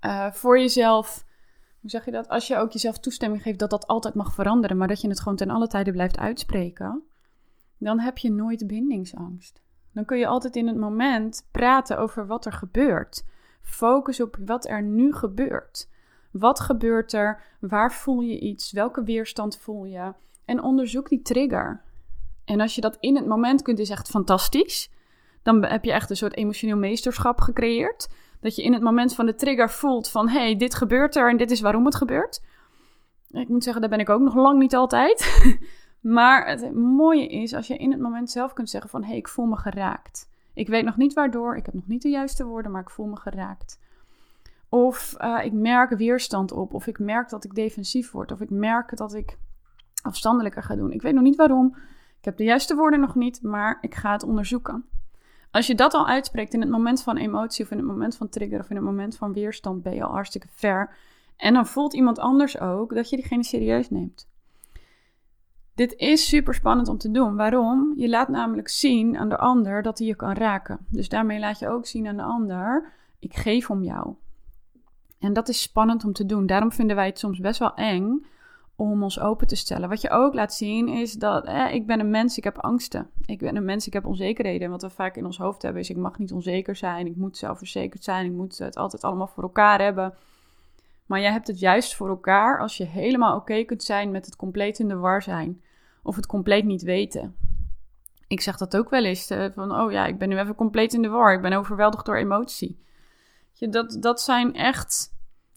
uh, 0.00 0.32
voor 0.32 0.58
jezelf, 0.58 1.24
hoe 1.80 1.90
zeg 1.90 2.04
je 2.04 2.10
dat? 2.10 2.28
Als 2.28 2.46
je 2.46 2.56
ook 2.56 2.72
jezelf 2.72 2.98
toestemming 2.98 3.42
geeft 3.42 3.58
dat 3.58 3.70
dat 3.70 3.86
altijd 3.86 4.14
mag 4.14 4.34
veranderen, 4.34 4.76
maar 4.76 4.88
dat 4.88 5.00
je 5.00 5.08
het 5.08 5.20
gewoon 5.20 5.36
ten 5.36 5.50
alle 5.50 5.66
tijde 5.66 5.92
blijft 5.92 6.18
uitspreken, 6.18 7.02
dan 7.78 8.00
heb 8.00 8.18
je 8.18 8.30
nooit 8.30 8.66
bindingsangst. 8.66 9.62
Dan 9.92 10.04
kun 10.04 10.18
je 10.18 10.26
altijd 10.26 10.56
in 10.56 10.66
het 10.66 10.76
moment 10.76 11.48
praten 11.50 11.98
over 11.98 12.26
wat 12.26 12.46
er 12.46 12.52
gebeurt. 12.52 13.24
Focus 13.62 14.20
op 14.20 14.36
wat 14.44 14.68
er 14.68 14.82
nu 14.82 15.12
gebeurt. 15.12 15.88
Wat 16.30 16.60
gebeurt 16.60 17.12
er? 17.12 17.42
Waar 17.60 17.92
voel 17.92 18.20
je 18.20 18.40
iets? 18.40 18.72
Welke 18.72 19.02
weerstand 19.02 19.58
voel 19.58 19.84
je? 19.84 20.12
En 20.44 20.62
onderzoek 20.62 21.08
die 21.08 21.22
trigger. 21.22 21.82
En 22.44 22.60
als 22.60 22.74
je 22.74 22.80
dat 22.80 22.96
in 23.00 23.16
het 23.16 23.26
moment 23.26 23.62
kunt, 23.62 23.78
is 23.78 23.90
echt 23.90 24.08
fantastisch. 24.08 24.90
Dan 25.42 25.64
heb 25.64 25.84
je 25.84 25.92
echt 25.92 26.10
een 26.10 26.16
soort 26.16 26.36
emotioneel 26.36 26.76
meesterschap 26.76 27.40
gecreëerd. 27.40 28.08
Dat 28.42 28.56
je 28.56 28.62
in 28.62 28.72
het 28.72 28.82
moment 28.82 29.14
van 29.14 29.26
de 29.26 29.34
trigger 29.34 29.70
voelt 29.70 30.08
van... 30.08 30.28
hé, 30.28 30.40
hey, 30.40 30.56
dit 30.56 30.74
gebeurt 30.74 31.16
er 31.16 31.30
en 31.30 31.36
dit 31.36 31.50
is 31.50 31.60
waarom 31.60 31.84
het 31.84 31.94
gebeurt. 31.94 32.42
Ik 33.30 33.48
moet 33.48 33.62
zeggen, 33.62 33.80
daar 33.80 33.90
ben 33.90 34.00
ik 34.00 34.08
ook 34.08 34.20
nog 34.20 34.34
lang 34.34 34.58
niet 34.58 34.74
altijd. 34.74 35.44
maar 36.16 36.46
het 36.46 36.74
mooie 36.74 37.28
is 37.28 37.54
als 37.54 37.66
je 37.66 37.76
in 37.76 37.90
het 37.90 38.00
moment 38.00 38.30
zelf 38.30 38.52
kunt 38.52 38.70
zeggen 38.70 38.90
van... 38.90 39.02
hé, 39.02 39.08
hey, 39.08 39.16
ik 39.16 39.28
voel 39.28 39.46
me 39.46 39.56
geraakt. 39.56 40.30
Ik 40.54 40.68
weet 40.68 40.84
nog 40.84 40.96
niet 40.96 41.12
waardoor, 41.12 41.56
ik 41.56 41.66
heb 41.66 41.74
nog 41.74 41.86
niet 41.86 42.02
de 42.02 42.08
juiste 42.08 42.44
woorden, 42.44 42.72
maar 42.72 42.80
ik 42.80 42.90
voel 42.90 43.06
me 43.06 43.16
geraakt. 43.16 43.80
Of 44.68 45.14
uh, 45.18 45.44
ik 45.44 45.52
merk 45.52 45.96
weerstand 45.96 46.52
op, 46.52 46.74
of 46.74 46.86
ik 46.86 46.98
merk 46.98 47.28
dat 47.28 47.44
ik 47.44 47.54
defensief 47.54 48.10
word, 48.10 48.32
of 48.32 48.40
ik 48.40 48.50
merk 48.50 48.96
dat 48.96 49.14
ik 49.14 49.38
afstandelijker 50.02 50.62
ga 50.62 50.76
doen. 50.76 50.92
Ik 50.92 51.02
weet 51.02 51.14
nog 51.14 51.22
niet 51.22 51.36
waarom, 51.36 51.76
ik 52.18 52.24
heb 52.24 52.36
de 52.36 52.44
juiste 52.44 52.74
woorden 52.74 53.00
nog 53.00 53.14
niet, 53.14 53.42
maar 53.42 53.78
ik 53.80 53.94
ga 53.94 54.12
het 54.12 54.22
onderzoeken. 54.22 54.84
Als 55.52 55.66
je 55.66 55.74
dat 55.74 55.94
al 55.94 56.06
uitspreekt 56.06 56.54
in 56.54 56.60
het 56.60 56.70
moment 56.70 57.02
van 57.02 57.16
emotie 57.16 57.64
of 57.64 57.70
in 57.70 57.76
het 57.76 57.86
moment 57.86 58.16
van 58.16 58.28
trigger 58.28 58.60
of 58.60 58.70
in 58.70 58.76
het 58.76 58.84
moment 58.84 59.16
van 59.16 59.32
weerstand, 59.32 59.82
ben 59.82 59.94
je 59.94 60.04
al 60.04 60.12
hartstikke 60.12 60.46
ver. 60.50 60.96
En 61.36 61.54
dan 61.54 61.66
voelt 61.66 61.94
iemand 61.94 62.18
anders 62.18 62.60
ook 62.60 62.94
dat 62.94 63.10
je 63.10 63.16
diegene 63.16 63.44
serieus 63.44 63.90
neemt. 63.90 64.28
Dit 65.74 65.94
is 65.96 66.28
super 66.28 66.54
spannend 66.54 66.88
om 66.88 66.98
te 66.98 67.10
doen. 67.10 67.36
Waarom? 67.36 67.92
Je 67.96 68.08
laat 68.08 68.28
namelijk 68.28 68.68
zien 68.68 69.16
aan 69.16 69.28
de 69.28 69.36
ander 69.36 69.82
dat 69.82 69.98
hij 69.98 70.06
je 70.06 70.16
kan 70.16 70.32
raken. 70.32 70.86
Dus 70.88 71.08
daarmee 71.08 71.38
laat 71.38 71.58
je 71.58 71.68
ook 71.68 71.86
zien 71.86 72.06
aan 72.06 72.16
de 72.16 72.22
ander: 72.22 72.92
ik 73.18 73.34
geef 73.34 73.70
om 73.70 73.82
jou. 73.82 74.14
En 75.18 75.32
dat 75.32 75.48
is 75.48 75.62
spannend 75.62 76.04
om 76.04 76.12
te 76.12 76.26
doen. 76.26 76.46
Daarom 76.46 76.72
vinden 76.72 76.96
wij 76.96 77.06
het 77.06 77.18
soms 77.18 77.38
best 77.38 77.58
wel 77.58 77.74
eng 77.74 78.24
om 78.90 79.02
ons 79.02 79.20
open 79.20 79.46
te 79.46 79.56
stellen. 79.56 79.88
Wat 79.88 80.00
je 80.00 80.10
ook 80.10 80.34
laat 80.34 80.54
zien 80.54 80.88
is 80.88 81.12
dat 81.12 81.44
eh, 81.44 81.74
ik 81.74 81.86
ben 81.86 82.00
een 82.00 82.10
mens, 82.10 82.36
ik 82.36 82.44
heb 82.44 82.58
angsten. 82.58 83.10
Ik 83.26 83.38
ben 83.38 83.56
een 83.56 83.64
mens, 83.64 83.86
ik 83.86 83.92
heb 83.92 84.06
onzekerheden. 84.06 84.62
En 84.62 84.70
wat 84.70 84.82
we 84.82 84.90
vaak 84.90 85.16
in 85.16 85.24
ons 85.24 85.38
hoofd 85.38 85.62
hebben 85.62 85.82
is 85.82 85.90
ik 85.90 85.96
mag 85.96 86.18
niet 86.18 86.32
onzeker 86.32 86.76
zijn, 86.76 87.06
ik 87.06 87.16
moet 87.16 87.36
zelfverzekerd 87.36 88.04
zijn, 88.04 88.26
ik 88.26 88.32
moet 88.32 88.58
het 88.58 88.76
altijd 88.76 89.04
allemaal 89.04 89.26
voor 89.26 89.42
elkaar 89.42 89.80
hebben. 89.80 90.14
Maar 91.06 91.20
jij 91.20 91.32
hebt 91.32 91.46
het 91.46 91.58
juist 91.58 91.94
voor 91.94 92.08
elkaar 92.08 92.60
als 92.60 92.76
je 92.76 92.84
helemaal 92.84 93.36
oké 93.36 93.64
kunt 93.64 93.82
zijn 93.82 94.10
met 94.10 94.26
het 94.26 94.36
compleet 94.36 94.78
in 94.78 94.88
de 94.88 94.96
war 94.96 95.22
zijn. 95.22 95.62
Of 96.02 96.16
het 96.16 96.26
compleet 96.26 96.64
niet 96.64 96.82
weten. 96.82 97.36
Ik 98.26 98.40
zeg 98.40 98.56
dat 98.56 98.76
ook 98.76 98.90
wel 98.90 99.04
eens. 99.04 99.30
Eh, 99.30 99.46
van, 99.54 99.80
oh 99.80 99.92
ja, 99.92 100.06
ik 100.06 100.18
ben 100.18 100.28
nu 100.28 100.38
even 100.38 100.54
compleet 100.54 100.94
in 100.94 101.02
de 101.02 101.08
war. 101.08 101.32
Ik 101.32 101.42
ben 101.42 101.52
overweldigd 101.52 102.06
door 102.06 102.16
emotie. 102.16 102.80
Dat, 103.58 103.96
dat 104.00 104.20
zijn 104.20 104.54
echt 104.54 105.12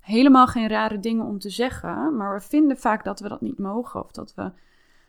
helemaal 0.06 0.48
geen 0.48 0.68
rare 0.68 1.00
dingen 1.00 1.26
om 1.26 1.40
te 1.40 1.50
zeggen. 1.50 2.16
Maar 2.16 2.34
we 2.34 2.42
vinden 2.42 2.78
vaak 2.78 3.04
dat 3.04 3.20
we 3.20 3.30
dat 3.30 3.42
niet 3.42 3.58
mogen. 3.58 4.04
Of 4.04 4.12
dat 4.12 4.34
we 4.34 4.52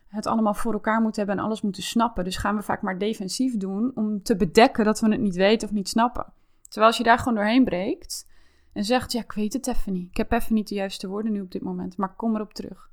het 0.06 0.26
allemaal 0.26 0.54
voor 0.54 0.72
elkaar 0.72 1.00
moeten 1.00 1.22
hebben 1.22 1.38
en 1.38 1.44
alles 1.44 1.60
moeten 1.60 1.82
snappen. 1.82 2.24
Dus 2.24 2.36
gaan 2.36 2.56
we 2.56 2.62
vaak 2.62 2.82
maar 2.82 2.98
defensief 2.98 3.56
doen 3.56 3.92
om 3.94 4.22
te 4.22 4.36
bedekken 4.36 4.84
dat 4.84 5.00
we 5.00 5.10
het 5.10 5.20
niet 5.20 5.36
weten 5.36 5.68
of 5.68 5.74
niet 5.74 5.88
snappen. 5.88 6.32
Terwijl 6.62 6.86
als 6.86 6.96
je 6.96 7.04
daar 7.04 7.18
gewoon 7.18 7.34
doorheen 7.34 7.64
breekt 7.64 8.30
en 8.72 8.84
zegt: 8.84 9.12
Ja, 9.12 9.20
ik 9.20 9.32
weet 9.32 9.52
het 9.52 9.66
even. 9.66 9.96
Ik 9.96 10.16
heb 10.16 10.32
even 10.32 10.54
niet 10.54 10.68
de 10.68 10.74
juiste 10.74 11.08
woorden 11.08 11.32
nu 11.32 11.40
op 11.40 11.52
dit 11.52 11.62
moment, 11.62 11.96
maar 11.96 12.14
kom 12.14 12.34
erop 12.34 12.54
terug. 12.54 12.90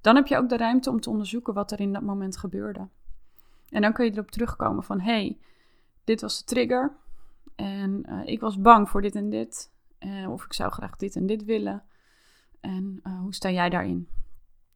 Dan 0.00 0.16
heb 0.16 0.26
je 0.26 0.36
ook 0.36 0.48
de 0.48 0.56
ruimte 0.56 0.90
om 0.90 1.00
te 1.00 1.10
onderzoeken 1.10 1.54
wat 1.54 1.72
er 1.72 1.80
in 1.80 1.92
dat 1.92 2.02
moment 2.02 2.36
gebeurde. 2.36 2.88
En 3.68 3.82
dan 3.82 3.92
kun 3.92 4.04
je 4.04 4.12
erop 4.12 4.30
terugkomen 4.30 4.84
van: 4.84 5.00
hey, 5.00 5.38
dit 6.04 6.20
was 6.20 6.38
de 6.38 6.44
trigger. 6.44 6.96
En 7.54 8.06
uh, 8.08 8.20
ik 8.24 8.40
was 8.40 8.60
bang 8.60 8.88
voor 8.88 9.02
dit 9.02 9.14
en 9.14 9.30
dit. 9.30 9.72
Uh, 10.04 10.30
of 10.30 10.44
ik 10.44 10.52
zou 10.52 10.72
graag 10.72 10.96
dit 10.96 11.16
en 11.16 11.26
dit 11.26 11.44
willen. 11.44 11.82
En 12.60 13.00
uh, 13.04 13.20
hoe 13.20 13.34
sta 13.34 13.50
jij 13.50 13.68
daarin? 13.68 14.08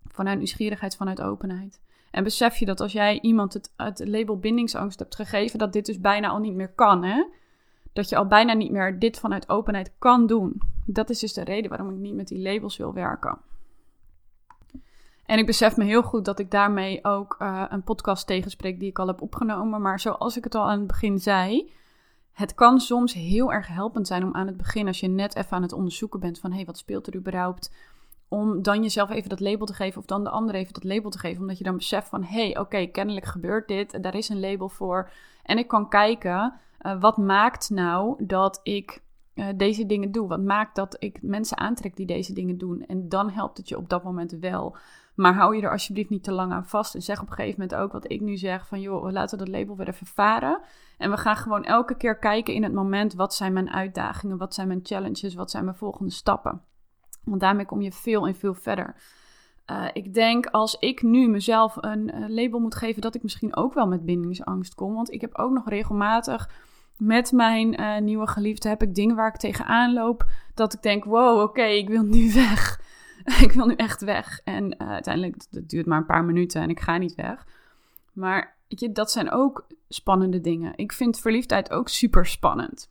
Vanuit 0.07 0.37
nieuwsgierigheid, 0.37 0.97
vanuit 0.97 1.21
openheid. 1.21 1.81
En 2.11 2.25
besef 2.25 2.57
je 2.57 2.65
dat 2.65 2.81
als 2.81 2.93
jij 2.93 3.21
iemand 3.21 3.53
het, 3.53 3.73
het 3.77 4.09
label 4.09 4.39
bindingsangst 4.39 4.99
hebt 4.99 5.15
gegeven, 5.15 5.59
dat 5.59 5.73
dit 5.73 5.87
dus 5.87 6.01
bijna 6.01 6.29
al 6.29 6.39
niet 6.39 6.55
meer 6.55 6.73
kan, 6.73 7.05
hè? 7.05 7.25
Dat 7.93 8.09
je 8.09 8.17
al 8.17 8.27
bijna 8.27 8.53
niet 8.53 8.71
meer 8.71 8.99
dit 8.99 9.19
vanuit 9.19 9.49
openheid 9.49 9.93
kan 9.99 10.27
doen. 10.27 10.61
Dat 10.87 11.11
is 11.11 11.19
dus 11.19 11.33
de 11.33 11.45
reden 11.45 11.71
waarom 11.71 11.91
ik 11.91 11.97
niet 11.97 12.15
met 12.15 12.29
die 12.29 12.39
labels 12.39 12.77
wil 12.77 12.93
werken. 12.93 13.39
En 15.27 15.39
ik 15.39 15.47
besef 15.47 15.77
me 15.77 15.85
heel 15.85 16.03
goed 16.03 16.25
dat 16.25 16.39
ik 16.39 16.51
daarmee 16.51 17.05
ook 17.05 17.37
uh, 17.39 17.65
een 17.69 17.83
podcast 17.83 18.27
tegenspreek 18.27 18.79
die 18.81 18.89
ik 18.89 18.99
al 18.99 19.07
heb 19.07 19.23
opgenomen. 19.23 19.83
Maar 19.83 20.01
zoals 20.01 20.37
ik 20.37 20.45
het 20.45 20.55
al 20.55 20.69
aan 20.69 20.79
het 20.79 20.87
begin 20.87 21.19
zei, 21.19 21.73
het 22.38 22.54
kan 22.54 22.80
soms 22.80 23.14
heel 23.14 23.52
erg 23.52 23.66
helpend 23.66 24.07
zijn 24.07 24.25
om 24.25 24.35
aan 24.35 24.47
het 24.47 24.57
begin, 24.57 24.87
als 24.87 25.00
je 25.00 25.09
net 25.09 25.37
even 25.37 25.57
aan 25.57 25.62
het 25.62 25.73
onderzoeken 25.73 26.21
bent 26.21 26.38
van 26.38 26.50
hé, 26.50 26.57
hey, 26.57 26.64
wat 26.64 26.78
speelt 26.78 27.07
er 27.07 27.16
überhaupt? 27.16 27.75
Om 28.28 28.62
dan 28.62 28.83
jezelf 28.83 29.11
even 29.11 29.28
dat 29.28 29.40
label 29.40 29.66
te 29.66 29.75
geven 29.75 30.00
of 30.00 30.07
dan 30.07 30.25
de 30.25 30.30
ander 30.30 30.54
even 30.54 30.73
dat 30.73 30.85
label 30.85 31.11
te 31.11 31.18
geven. 31.18 31.40
Omdat 31.40 31.59
je 31.59 31.64
dan 31.64 31.76
beseft 31.76 32.09
van 32.09 32.23
hé, 32.23 32.50
hey, 32.50 32.59
oké, 32.59 32.87
kennelijk 32.87 33.26
gebeurt 33.26 33.68
dit. 33.68 34.02
Daar 34.02 34.14
is 34.14 34.28
een 34.28 34.40
label 34.40 34.68
voor. 34.68 35.11
En 35.42 35.59
ik 35.59 35.68
kan 35.68 35.88
kijken, 35.88 36.54
uh, 36.83 37.00
wat 37.00 37.16
maakt 37.16 37.71
nou 37.71 38.25
dat 38.26 38.61
ik 38.62 39.02
uh, 39.35 39.47
deze 39.57 39.87
dingen 39.87 40.12
doe? 40.12 40.28
Wat 40.28 40.42
maakt 40.42 40.76
dat 40.76 40.97
ik 40.99 41.23
mensen 41.23 41.59
aantrek 41.59 41.97
die 41.97 42.07
deze 42.07 42.33
dingen 42.33 42.59
doen? 42.59 42.87
En 42.87 43.09
dan 43.09 43.30
helpt 43.30 43.57
het 43.59 43.68
je 43.68 43.76
op 43.76 43.88
dat 43.88 44.04
moment 44.04 44.33
wel. 44.33 44.76
Maar 45.19 45.35
hou 45.35 45.57
je 45.57 45.63
er 45.63 45.71
alsjeblieft 45.71 46.11
niet 46.11 46.23
te 46.23 46.33
lang 46.33 46.53
aan 46.53 46.66
vast. 46.66 46.95
En 46.95 47.03
zeg 47.03 47.21
op 47.21 47.29
een 47.29 47.35
gegeven 47.35 47.61
moment 47.61 47.79
ook 47.79 47.92
wat 47.92 48.11
ik 48.11 48.21
nu 48.21 48.37
zeg: 48.37 48.66
van 48.66 48.81
joh, 48.81 49.11
laten 49.11 49.38
we 49.38 49.45
dat 49.45 49.55
label 49.55 49.77
weer 49.77 49.88
even 49.88 50.07
varen. 50.07 50.61
En 50.99 51.11
we 51.11 51.16
gaan 51.16 51.37
gewoon 51.37 51.64
elke 51.64 51.97
keer 51.97 52.19
kijken 52.19 52.55
in 52.55 52.62
het 52.62 52.73
moment: 52.73 53.14
wat 53.14 53.35
zijn 53.35 53.53
mijn 53.53 53.71
uitdagingen? 53.71 54.37
Wat 54.37 54.55
zijn 54.55 54.69
mijn 54.69 54.81
challenges? 54.83 55.35
Wat 55.35 55.51
zijn 55.51 55.64
mijn 55.64 55.77
volgende 55.77 56.12
stappen? 56.12 56.62
Want 57.25 57.40
daarmee 57.40 57.66
kom 57.66 57.81
je 57.81 57.92
veel 57.92 58.27
en 58.27 58.35
veel 58.35 58.55
verder. 58.55 58.95
Uh, 59.71 59.85
ik 59.92 60.14
denk 60.14 60.47
als 60.47 60.77
ik 60.79 61.03
nu 61.03 61.29
mezelf 61.29 61.77
een 61.77 62.14
uh, 62.14 62.29
label 62.29 62.61
moet 62.61 62.75
geven, 62.75 63.03
dat 63.03 63.14
ik 63.14 63.23
misschien 63.23 63.57
ook 63.57 63.75
wel 63.75 63.87
met 63.87 64.05
bindingsangst 64.05 64.75
kom. 64.75 64.95
Want 64.95 65.12
ik 65.12 65.21
heb 65.21 65.38
ook 65.38 65.53
nog 65.53 65.69
regelmatig 65.69 66.51
met 66.97 67.33
mijn 67.33 67.81
uh, 67.81 67.99
nieuwe 67.99 68.27
geliefde 68.27 68.69
heb 68.69 68.83
ik 68.83 68.95
dingen 68.95 69.16
waar 69.16 69.29
ik 69.29 69.37
tegenaan 69.37 69.92
loop. 69.92 70.31
Dat 70.55 70.75
ik 70.75 70.83
denk: 70.83 71.05
wow, 71.05 71.40
oké, 71.40 71.64
ik 71.64 71.88
wil 71.88 72.03
nu 72.03 72.33
weg. 72.45 72.87
ik 73.47 73.53
wil 73.53 73.67
nu 73.67 73.75
echt 73.75 74.01
weg. 74.01 74.41
En 74.45 74.77
uh, 74.83 74.91
uiteindelijk, 74.91 75.51
dat 75.51 75.69
duurt 75.69 75.87
maar 75.87 75.99
een 75.99 76.07
paar 76.07 76.25
minuten 76.25 76.62
en 76.62 76.71
ik 76.71 76.81
ga 76.81 76.97
niet 76.97 77.14
weg. 77.14 77.47
Maar 78.12 78.57
dat 78.93 79.11
zijn 79.11 79.31
ook 79.31 79.67
spannende 79.88 80.41
dingen. 80.41 80.73
Ik 80.77 80.93
vind 80.93 81.21
verliefdheid 81.21 81.71
ook 81.71 81.88
super 81.88 82.27
spannend. 82.27 82.91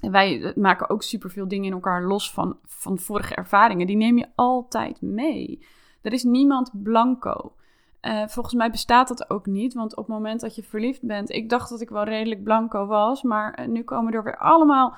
En 0.00 0.10
wij 0.10 0.42
eh, 0.42 0.56
maken 0.56 0.90
ook 0.90 1.02
super 1.02 1.30
veel 1.30 1.48
dingen 1.48 1.66
in 1.66 1.72
elkaar 1.72 2.04
los 2.04 2.32
van, 2.32 2.58
van 2.64 2.98
vorige 2.98 3.34
ervaringen. 3.34 3.86
Die 3.86 3.96
neem 3.96 4.18
je 4.18 4.28
altijd 4.34 5.00
mee. 5.00 5.66
Er 6.02 6.12
is 6.12 6.22
niemand 6.22 6.70
blanco. 6.82 7.54
Uh, 8.02 8.26
volgens 8.26 8.54
mij 8.54 8.70
bestaat 8.70 9.08
dat 9.08 9.30
ook 9.30 9.46
niet, 9.46 9.74
want 9.74 9.96
op 9.96 10.06
het 10.06 10.14
moment 10.14 10.40
dat 10.40 10.54
je 10.54 10.62
verliefd 10.62 11.02
bent, 11.02 11.30
ik 11.30 11.48
dacht 11.48 11.70
dat 11.70 11.80
ik 11.80 11.88
wel 11.88 12.04
redelijk 12.04 12.42
blanco 12.42 12.86
was, 12.86 13.22
maar 13.22 13.68
nu 13.68 13.82
komen 13.82 14.12
er 14.12 14.22
weer 14.22 14.38
allemaal 14.38 14.96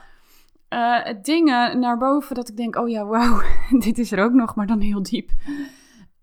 uh, 0.75 1.23
dingen 1.23 1.79
naar 1.79 1.99
boven 1.99 2.35
dat 2.35 2.49
ik 2.49 2.57
denk, 2.57 2.77
oh 2.77 2.89
ja, 2.89 3.05
wauw, 3.05 3.43
dit 3.87 3.99
is 3.99 4.13
er 4.13 4.25
ook 4.25 4.33
nog, 4.33 4.55
maar 4.55 4.67
dan 4.67 4.81
heel 4.81 5.03
diep. 5.03 5.31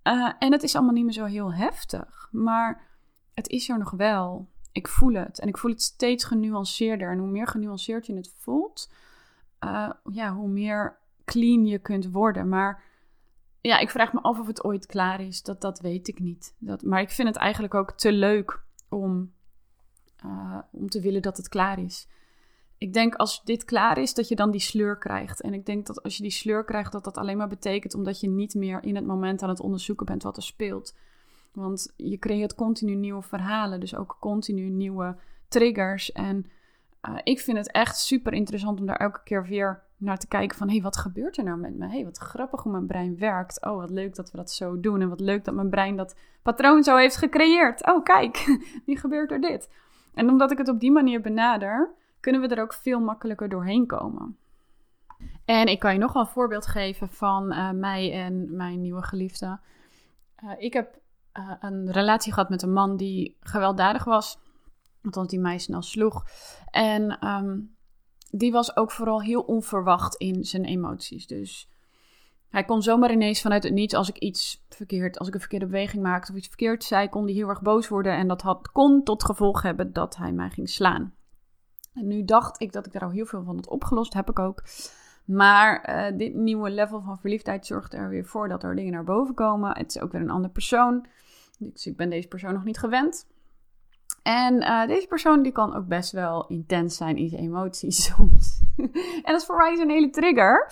Uh, 0.03 0.31
en 0.39 0.51
het 0.51 0.63
is 0.63 0.75
allemaal 0.75 0.93
niet 0.93 1.03
meer 1.03 1.13
zo 1.13 1.25
heel 1.25 1.53
heftig, 1.53 2.27
maar 2.31 2.87
het 3.33 3.47
is 3.47 3.69
er 3.69 3.77
nog 3.77 3.91
wel. 3.91 4.49
Ik 4.71 4.87
voel 4.87 5.13
het 5.13 5.39
en 5.39 5.47
ik 5.47 5.57
voel 5.57 5.71
het 5.71 5.81
steeds 5.81 6.23
genuanceerder. 6.23 7.11
En 7.11 7.17
hoe 7.17 7.29
meer 7.29 7.47
genuanceerd 7.47 8.05
je 8.05 8.15
het 8.15 8.33
voelt, 8.37 8.91
uh, 9.59 9.89
ja, 10.11 10.33
hoe 10.33 10.47
meer 10.47 10.97
clean 11.25 11.65
je 11.65 11.79
kunt 11.79 12.11
worden. 12.11 12.49
Maar 12.49 12.83
ja, 13.61 13.79
ik 13.79 13.89
vraag 13.89 14.13
me 14.13 14.21
af 14.21 14.39
of 14.39 14.47
het 14.47 14.63
ooit 14.63 14.85
klaar 14.85 15.21
is. 15.21 15.41
Dat, 15.41 15.61
dat 15.61 15.79
weet 15.79 16.07
ik 16.07 16.19
niet. 16.19 16.55
Dat, 16.59 16.81
maar 16.83 17.01
ik 17.01 17.09
vind 17.09 17.27
het 17.27 17.37
eigenlijk 17.37 17.73
ook 17.73 17.91
te 17.91 18.11
leuk 18.11 18.63
om, 18.89 19.33
om 20.71 20.89
te 20.89 21.01
willen 21.01 21.21
dat 21.21 21.37
het 21.37 21.49
klaar 21.49 21.79
is 21.79 22.07
ik 22.81 22.93
denk 22.93 23.15
als 23.15 23.43
dit 23.43 23.65
klaar 23.65 23.97
is, 23.97 24.13
dat 24.13 24.27
je 24.27 24.35
dan 24.35 24.51
die 24.51 24.61
sleur 24.61 24.97
krijgt. 24.97 25.41
En 25.41 25.53
ik 25.53 25.65
denk 25.65 25.85
dat 25.85 26.03
als 26.03 26.17
je 26.17 26.23
die 26.23 26.31
sleur 26.31 26.63
krijgt, 26.63 26.91
dat 26.91 27.03
dat 27.03 27.17
alleen 27.17 27.37
maar 27.37 27.47
betekent 27.47 27.93
omdat 27.93 28.19
je 28.19 28.29
niet 28.29 28.55
meer 28.55 28.83
in 28.83 28.95
het 28.95 29.05
moment 29.05 29.41
aan 29.43 29.49
het 29.49 29.59
onderzoeken 29.59 30.05
bent 30.05 30.23
wat 30.23 30.37
er 30.37 30.43
speelt. 30.43 30.95
Want 31.51 31.93
je 31.95 32.17
creëert 32.17 32.55
continu 32.55 32.95
nieuwe 32.95 33.21
verhalen, 33.21 33.79
dus 33.79 33.95
ook 33.95 34.17
continu 34.19 34.69
nieuwe 34.69 35.15
triggers. 35.47 36.11
En 36.11 36.45
uh, 37.09 37.17
ik 37.23 37.39
vind 37.39 37.57
het 37.57 37.71
echt 37.71 37.97
super 37.97 38.33
interessant 38.33 38.79
om 38.79 38.85
daar 38.85 38.99
elke 38.99 39.21
keer 39.23 39.45
weer 39.47 39.83
naar 39.97 40.17
te 40.17 40.27
kijken 40.27 40.57
van... 40.57 40.67
hé, 40.67 40.73
hey, 40.73 40.83
wat 40.83 40.97
gebeurt 40.97 41.37
er 41.37 41.43
nou 41.43 41.57
met 41.57 41.77
me? 41.77 41.85
Hé, 41.85 41.91
hey, 41.91 42.03
wat 42.03 42.17
grappig 42.17 42.63
hoe 42.63 42.71
mijn 42.71 42.87
brein 42.87 43.17
werkt. 43.17 43.65
Oh, 43.65 43.75
wat 43.75 43.89
leuk 43.89 44.15
dat 44.15 44.31
we 44.31 44.37
dat 44.37 44.51
zo 44.51 44.79
doen. 44.79 45.01
En 45.01 45.09
wat 45.09 45.19
leuk 45.19 45.45
dat 45.45 45.55
mijn 45.55 45.69
brein 45.69 45.95
dat 45.95 46.15
patroon 46.41 46.83
zo 46.83 46.97
heeft 46.97 47.17
gecreëerd. 47.17 47.87
Oh, 47.87 48.03
kijk, 48.03 48.59
nu 48.85 48.95
gebeurt 48.95 49.31
er 49.31 49.41
dit. 49.41 49.69
En 50.13 50.29
omdat 50.29 50.51
ik 50.51 50.57
het 50.57 50.69
op 50.69 50.79
die 50.79 50.91
manier 50.91 51.21
benader 51.21 51.99
kunnen 52.21 52.41
we 52.41 52.47
er 52.47 52.61
ook 52.61 52.73
veel 52.73 52.99
makkelijker 52.99 53.49
doorheen 53.49 53.85
komen. 53.85 54.37
En 55.45 55.67
ik 55.67 55.79
kan 55.79 55.93
je 55.93 55.99
nog 55.99 56.15
een 56.15 56.27
voorbeeld 56.27 56.67
geven 56.67 57.09
van 57.09 57.51
uh, 57.51 57.71
mij 57.71 58.13
en 58.13 58.55
mijn 58.55 58.81
nieuwe 58.81 59.01
geliefde. 59.01 59.59
Uh, 60.43 60.51
ik 60.57 60.73
heb 60.73 60.99
uh, 61.39 61.51
een 61.59 61.91
relatie 61.91 62.33
gehad 62.33 62.49
met 62.49 62.61
een 62.61 62.73
man 62.73 62.97
die 62.97 63.37
gewelddadig 63.39 64.03
was. 64.03 64.39
Althans, 65.03 65.27
die 65.27 65.39
mij 65.39 65.57
snel 65.57 65.81
sloeg. 65.81 66.25
En 66.71 67.27
um, 67.27 67.75
die 68.31 68.51
was 68.51 68.75
ook 68.75 68.91
vooral 68.91 69.21
heel 69.21 69.41
onverwacht 69.41 70.15
in 70.15 70.43
zijn 70.43 70.65
emoties. 70.65 71.27
Dus 71.27 71.69
hij 72.49 72.65
kon 72.65 72.81
zomaar 72.81 73.11
ineens 73.11 73.41
vanuit 73.41 73.63
het 73.63 73.73
niets, 73.73 73.93
als 73.93 74.09
ik 74.09 74.17
iets 74.17 74.65
verkeerd, 74.69 75.19
als 75.19 75.27
ik 75.27 75.33
een 75.33 75.39
verkeerde 75.39 75.65
beweging 75.65 76.03
maakte 76.03 76.31
of 76.31 76.37
iets 76.37 76.47
verkeerd 76.47 76.83
zei, 76.83 77.09
kon 77.09 77.23
hij 77.23 77.33
heel 77.33 77.47
erg 77.47 77.61
boos 77.61 77.87
worden. 77.87 78.13
En 78.13 78.27
dat 78.27 78.41
had, 78.41 78.71
kon 78.71 79.03
tot 79.03 79.23
gevolg 79.23 79.61
hebben 79.61 79.93
dat 79.93 80.17
hij 80.17 80.31
mij 80.31 80.49
ging 80.49 80.69
slaan. 80.69 81.13
En 81.93 82.07
nu 82.07 82.23
dacht 82.23 82.61
ik 82.61 82.71
dat 82.71 82.85
ik 82.85 82.91
daar 82.91 83.01
al 83.01 83.11
heel 83.11 83.25
veel 83.25 83.43
van 83.43 83.55
had 83.55 83.67
opgelost. 83.67 84.13
Heb 84.13 84.29
ik 84.29 84.39
ook. 84.39 84.63
Maar 85.25 85.89
uh, 85.89 86.17
dit 86.17 86.33
nieuwe 86.33 86.69
level 86.69 87.01
van 87.01 87.19
verliefdheid 87.19 87.65
zorgt 87.65 87.93
er 87.93 88.09
weer 88.09 88.25
voor 88.25 88.47
dat 88.47 88.63
er 88.63 88.75
dingen 88.75 88.91
naar 88.91 89.03
boven 89.03 89.33
komen. 89.33 89.77
Het 89.77 89.95
is 89.95 90.01
ook 90.01 90.11
weer 90.11 90.21
een 90.21 90.29
andere 90.29 90.53
persoon. 90.53 91.05
Dus 91.59 91.85
ik 91.85 91.97
ben 91.97 92.09
deze 92.09 92.27
persoon 92.27 92.53
nog 92.53 92.63
niet 92.63 92.77
gewend. 92.77 93.27
En 94.23 94.61
uh, 94.61 94.87
deze 94.87 95.07
persoon 95.07 95.43
die 95.43 95.51
kan 95.51 95.75
ook 95.75 95.87
best 95.87 96.11
wel 96.11 96.47
intens 96.47 96.97
zijn 96.97 97.17
in 97.17 97.29
zijn 97.29 97.41
emoties 97.41 98.03
soms. 98.15 98.61
en 98.77 99.21
dat 99.23 99.41
is 99.41 99.45
voor 99.45 99.57
mij 99.57 99.79
een 99.79 99.89
hele 99.89 100.09
trigger. 100.09 100.71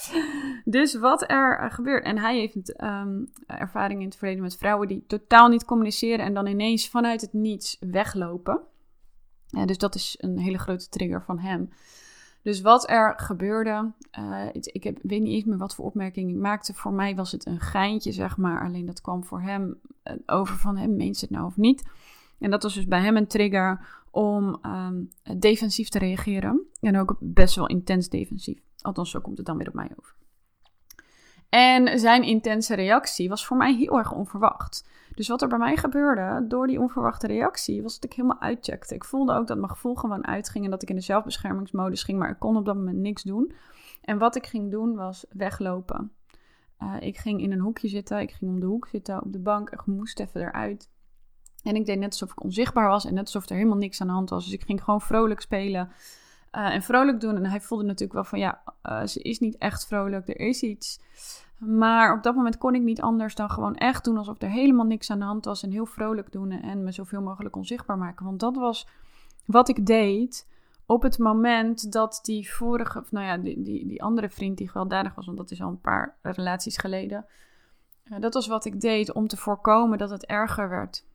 Dus 0.65 0.95
wat 0.95 1.29
er 1.31 1.63
uh, 1.63 1.71
gebeurt. 1.71 2.03
En 2.03 2.17
hij 2.17 2.37
heeft 2.37 2.81
um, 2.83 3.31
ervaring 3.45 3.99
in 3.99 4.05
het 4.05 4.15
verleden 4.15 4.43
met 4.43 4.57
vrouwen 4.57 4.87
die 4.87 5.03
totaal 5.07 5.47
niet 5.47 5.65
communiceren 5.65 6.25
en 6.25 6.33
dan 6.33 6.47
ineens 6.47 6.89
vanuit 6.89 7.21
het 7.21 7.33
niets 7.33 7.77
weglopen. 7.79 8.61
Dus 9.65 9.77
dat 9.77 9.95
is 9.95 10.15
een 10.19 10.37
hele 10.37 10.57
grote 10.57 10.89
trigger 10.89 11.23
van 11.23 11.39
hem. 11.39 11.69
Dus 12.41 12.61
wat 12.61 12.89
er 12.89 13.13
gebeurde, 13.17 13.91
uh, 14.19 14.45
ik 14.51 14.83
heb, 14.83 14.99
weet 15.01 15.21
niet 15.21 15.33
eens 15.33 15.43
meer 15.43 15.57
wat 15.57 15.75
voor 15.75 15.85
opmerking 15.85 16.29
ik 16.29 16.35
maakte. 16.35 16.73
Voor 16.73 16.93
mij 16.93 17.15
was 17.15 17.31
het 17.31 17.45
een 17.45 17.59
geintje, 17.59 18.11
zeg 18.11 18.37
maar. 18.37 18.63
Alleen 18.63 18.85
dat 18.85 19.01
kwam 19.01 19.23
voor 19.23 19.41
hem 19.41 19.79
uh, 20.03 20.13
over 20.25 20.57
van 20.57 20.77
hem, 20.77 20.95
meent 20.95 21.21
het 21.21 21.29
nou 21.29 21.45
of 21.45 21.57
niet? 21.57 21.83
En 22.39 22.49
dat 22.49 22.63
was 22.63 22.73
dus 22.73 22.87
bij 22.87 23.01
hem 23.01 23.17
een 23.17 23.27
trigger 23.27 24.01
om 24.11 24.59
um, 24.65 25.09
defensief 25.39 25.89
te 25.89 25.99
reageren. 25.99 26.61
En 26.81 26.97
ook 26.97 27.17
best 27.19 27.55
wel 27.55 27.67
intens 27.67 28.09
defensief. 28.09 28.59
Althans, 28.81 29.11
zo 29.11 29.19
komt 29.19 29.37
het 29.37 29.45
dan 29.45 29.57
weer 29.57 29.67
op 29.67 29.73
mij 29.73 29.89
over. 29.97 30.15
En 31.49 31.99
zijn 31.99 32.23
intense 32.23 32.75
reactie 32.75 33.29
was 33.29 33.45
voor 33.45 33.57
mij 33.57 33.75
heel 33.75 33.97
erg 33.97 34.11
onverwacht. 34.11 34.87
Dus 35.19 35.27
wat 35.27 35.41
er 35.41 35.47
bij 35.47 35.57
mij 35.57 35.77
gebeurde 35.77 36.47
door 36.47 36.67
die 36.67 36.79
onverwachte 36.79 37.27
reactie, 37.27 37.81
was 37.81 37.93
dat 37.93 38.03
ik 38.03 38.13
helemaal 38.13 38.41
uitcheckte. 38.41 38.95
Ik 38.95 39.03
voelde 39.03 39.33
ook 39.33 39.47
dat 39.47 39.57
mijn 39.57 39.69
gevoel 39.69 39.95
gewoon 39.95 40.27
uitging 40.27 40.65
en 40.65 40.71
dat 40.71 40.81
ik 40.81 40.89
in 40.89 40.95
de 40.95 41.01
zelfbeschermingsmodus 41.01 42.03
ging, 42.03 42.19
maar 42.19 42.29
ik 42.29 42.39
kon 42.39 42.57
op 42.57 42.65
dat 42.65 42.75
moment 42.75 42.97
niks 42.97 43.23
doen. 43.23 43.53
En 44.01 44.17
wat 44.17 44.35
ik 44.35 44.45
ging 44.45 44.71
doen 44.71 44.95
was 44.95 45.25
weglopen. 45.29 46.11
Uh, 46.79 46.95
ik 46.99 47.17
ging 47.17 47.41
in 47.41 47.51
een 47.51 47.59
hoekje 47.59 47.87
zitten, 47.87 48.19
ik 48.19 48.31
ging 48.31 48.51
om 48.51 48.59
de 48.59 48.65
hoek 48.65 48.87
zitten 48.87 49.23
op 49.23 49.33
de 49.33 49.39
bank, 49.39 49.69
ik 49.69 49.85
moest 49.85 50.19
even 50.19 50.41
eruit. 50.41 50.89
En 51.63 51.75
ik 51.75 51.85
deed 51.85 51.99
net 51.99 52.11
alsof 52.11 52.31
ik 52.31 52.43
onzichtbaar 52.43 52.87
was 52.87 53.05
en 53.05 53.13
net 53.13 53.25
alsof 53.25 53.49
er 53.49 53.55
helemaal 53.55 53.77
niks 53.77 54.01
aan 54.01 54.07
de 54.07 54.13
hand 54.13 54.29
was. 54.29 54.43
Dus 54.43 54.53
ik 54.53 54.63
ging 54.63 54.83
gewoon 54.83 55.01
vrolijk 55.01 55.41
spelen 55.41 55.91
uh, 56.51 56.73
en 56.73 56.81
vrolijk 56.81 57.19
doen. 57.19 57.35
En 57.35 57.45
hij 57.45 57.61
voelde 57.61 57.83
natuurlijk 57.83 58.13
wel 58.13 58.23
van 58.23 58.39
ja, 58.39 58.61
uh, 58.83 59.05
ze 59.05 59.21
is 59.21 59.39
niet 59.39 59.57
echt 59.57 59.87
vrolijk, 59.87 60.27
er 60.27 60.39
is 60.39 60.61
iets. 60.61 60.99
Maar 61.59 62.13
op 62.13 62.23
dat 62.23 62.35
moment 62.35 62.57
kon 62.57 62.75
ik 62.75 62.81
niet 62.81 63.01
anders 63.01 63.35
dan 63.35 63.49
gewoon 63.49 63.75
echt 63.75 64.03
doen 64.03 64.17
alsof 64.17 64.41
er 64.41 64.49
helemaal 64.49 64.85
niks 64.85 65.11
aan 65.11 65.19
de 65.19 65.25
hand 65.25 65.45
was. 65.45 65.63
En 65.63 65.71
heel 65.71 65.85
vrolijk 65.85 66.31
doen 66.31 66.51
en 66.51 66.83
me 66.83 66.91
zoveel 66.91 67.21
mogelijk 67.21 67.55
onzichtbaar 67.55 67.97
maken. 67.97 68.25
Want 68.25 68.39
dat 68.39 68.55
was 68.55 68.87
wat 69.45 69.69
ik 69.69 69.85
deed 69.85 70.47
op 70.85 71.01
het 71.01 71.17
moment 71.17 71.91
dat 71.91 72.19
die 72.23 72.51
vorige, 72.51 73.03
nou 73.09 73.25
ja, 73.25 73.37
die, 73.37 73.61
die, 73.61 73.87
die 73.87 74.03
andere 74.03 74.29
vriend 74.29 74.57
die 74.57 74.67
gewelddadig 74.67 75.15
was, 75.15 75.25
want 75.25 75.37
dat 75.37 75.51
is 75.51 75.61
al 75.61 75.69
een 75.69 75.81
paar 75.81 76.17
relaties 76.21 76.77
geleden. 76.77 77.25
Uh, 78.05 78.19
dat 78.19 78.33
was 78.33 78.47
wat 78.47 78.65
ik 78.65 78.81
deed 78.81 79.13
om 79.13 79.27
te 79.27 79.37
voorkomen 79.37 79.97
dat 79.97 80.09
het 80.09 80.25
erger 80.25 80.69
werd. 80.69 81.05